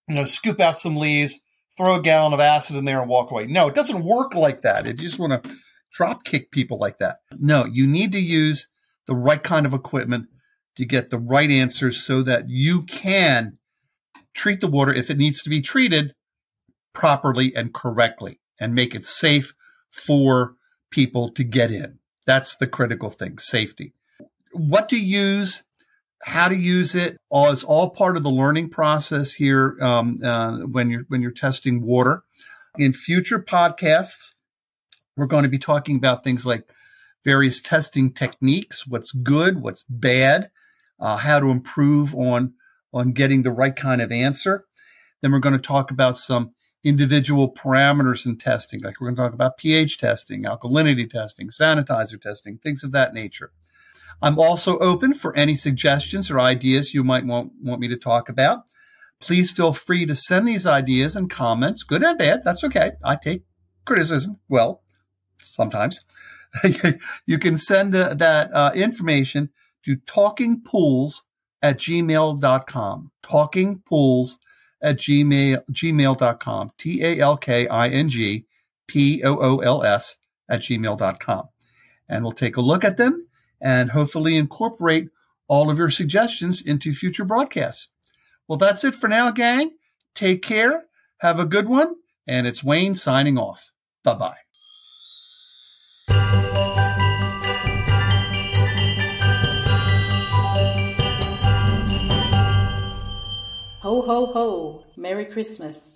you 0.08 0.14
know, 0.14 0.24
scoop 0.24 0.60
out 0.60 0.78
some 0.78 0.96
leaves, 0.96 1.40
throw 1.76 1.96
a 1.96 2.02
gallon 2.02 2.32
of 2.32 2.40
acid 2.40 2.76
in 2.76 2.84
there 2.84 3.00
and 3.00 3.08
walk 3.08 3.30
away. 3.30 3.46
No, 3.46 3.68
it 3.68 3.74
doesn't 3.74 4.04
work 4.04 4.34
like 4.34 4.62
that. 4.62 4.86
If 4.86 5.00
you 5.00 5.06
just 5.06 5.18
want 5.18 5.42
to 5.44 5.50
drop 5.92 6.24
kick 6.24 6.50
people 6.50 6.78
like 6.78 6.98
that. 6.98 7.20
No, 7.38 7.64
you 7.64 7.86
need 7.86 8.12
to 8.12 8.20
use 8.20 8.68
the 9.06 9.14
right 9.14 9.42
kind 9.42 9.66
of 9.66 9.74
equipment 9.74 10.26
to 10.76 10.84
get 10.84 11.10
the 11.10 11.18
right 11.18 11.50
answers 11.50 12.04
so 12.04 12.22
that 12.22 12.48
you 12.48 12.82
can 12.82 13.58
treat 14.34 14.60
the 14.60 14.68
water 14.68 14.92
if 14.92 15.10
it 15.10 15.16
needs 15.16 15.42
to 15.42 15.48
be 15.48 15.62
treated 15.62 16.14
properly 16.92 17.54
and 17.54 17.72
correctly 17.72 18.40
and 18.60 18.74
make 18.74 18.94
it 18.94 19.04
safe 19.04 19.54
for 19.90 20.54
people 20.90 21.30
to 21.32 21.44
get 21.44 21.70
in. 21.70 21.98
That's 22.26 22.56
the 22.56 22.66
critical 22.66 23.10
thing 23.10 23.38
safety. 23.38 23.94
What 24.52 24.88
to 24.90 24.98
use, 24.98 25.62
how 26.26 26.48
to 26.48 26.56
use 26.56 26.96
it, 26.96 27.20
all 27.30 27.52
is 27.52 27.62
all 27.62 27.88
part 27.90 28.16
of 28.16 28.24
the 28.24 28.30
learning 28.30 28.68
process 28.68 29.32
here 29.32 29.78
um, 29.80 30.18
uh, 30.24 30.58
when 30.58 30.90
you're 30.90 31.04
when 31.06 31.22
you're 31.22 31.30
testing 31.30 31.82
water. 31.82 32.24
In 32.76 32.92
future 32.92 33.38
podcasts, 33.38 34.32
we're 35.16 35.26
going 35.26 35.44
to 35.44 35.48
be 35.48 35.60
talking 35.60 35.94
about 35.94 36.24
things 36.24 36.44
like 36.44 36.68
various 37.24 37.60
testing 37.60 38.12
techniques, 38.12 38.88
what's 38.88 39.12
good, 39.12 39.62
what's 39.62 39.84
bad, 39.88 40.50
uh, 40.98 41.16
how 41.16 41.38
to 41.38 41.46
improve 41.46 42.12
on 42.16 42.54
on 42.92 43.12
getting 43.12 43.44
the 43.44 43.52
right 43.52 43.76
kind 43.76 44.02
of 44.02 44.10
answer. 44.10 44.64
Then 45.22 45.30
we're 45.30 45.38
going 45.38 45.52
to 45.52 45.60
talk 45.60 45.92
about 45.92 46.18
some 46.18 46.54
individual 46.82 47.54
parameters 47.54 48.26
in 48.26 48.36
testing, 48.36 48.82
like 48.82 49.00
we're 49.00 49.12
going 49.12 49.16
to 49.16 49.22
talk 49.22 49.32
about 49.32 49.58
pH 49.58 49.98
testing, 49.98 50.42
alkalinity 50.42 51.08
testing, 51.08 51.50
sanitizer 51.50 52.20
testing, 52.20 52.58
things 52.58 52.82
of 52.82 52.90
that 52.90 53.14
nature. 53.14 53.52
I'm 54.22 54.38
also 54.38 54.78
open 54.78 55.14
for 55.14 55.36
any 55.36 55.56
suggestions 55.56 56.30
or 56.30 56.40
ideas 56.40 56.94
you 56.94 57.04
might 57.04 57.26
want, 57.26 57.52
want 57.62 57.80
me 57.80 57.88
to 57.88 57.96
talk 57.96 58.28
about. 58.28 58.64
Please 59.20 59.50
feel 59.50 59.72
free 59.72 60.06
to 60.06 60.14
send 60.14 60.46
these 60.46 60.66
ideas 60.66 61.16
and 61.16 61.30
comments, 61.30 61.82
good 61.82 62.02
and 62.02 62.18
bad. 62.18 62.42
That's 62.44 62.64
okay. 62.64 62.92
I 63.04 63.16
take 63.16 63.44
criticism 63.84 64.38
well, 64.48 64.82
sometimes. 65.40 66.04
you 67.26 67.38
can 67.38 67.56
send 67.56 67.92
the, 67.92 68.14
that 68.14 68.52
uh, 68.52 68.72
information 68.74 69.50
to 69.84 69.96
talkingpools 69.96 71.22
at 71.62 71.78
gmail.com. 71.78 73.10
Talkingpools 73.22 74.30
at 74.82 74.98
gmail, 74.98 75.62
gmail.com. 75.70 76.70
T 76.78 77.04
A 77.04 77.18
L 77.18 77.36
K 77.36 77.68
I 77.68 77.88
N 77.88 78.08
G 78.08 78.46
P 78.86 79.22
O 79.24 79.36
O 79.36 79.58
L 79.58 79.82
S 79.82 80.16
at 80.48 80.60
gmail.com. 80.60 81.48
And 82.08 82.22
we'll 82.22 82.32
take 82.32 82.56
a 82.56 82.60
look 82.60 82.84
at 82.84 82.96
them 82.96 83.25
and 83.60 83.90
hopefully 83.90 84.36
incorporate 84.36 85.08
all 85.48 85.70
of 85.70 85.78
your 85.78 85.90
suggestions 85.90 86.60
into 86.60 86.92
future 86.92 87.24
broadcasts. 87.24 87.88
Well, 88.48 88.58
that's 88.58 88.84
it 88.84 88.94
for 88.94 89.08
now, 89.08 89.30
gang. 89.30 89.72
Take 90.14 90.42
care. 90.42 90.84
Have 91.18 91.40
a 91.40 91.46
good 91.46 91.68
one. 91.68 91.96
And 92.26 92.46
it's 92.46 92.64
Wayne 92.64 92.94
signing 92.94 93.38
off. 93.38 93.70
Bye 94.02 94.14
bye. 94.14 94.36
Ho, 103.82 104.02
ho, 104.02 104.26
ho. 104.26 104.84
Merry 104.96 105.26
Christmas. 105.26 105.95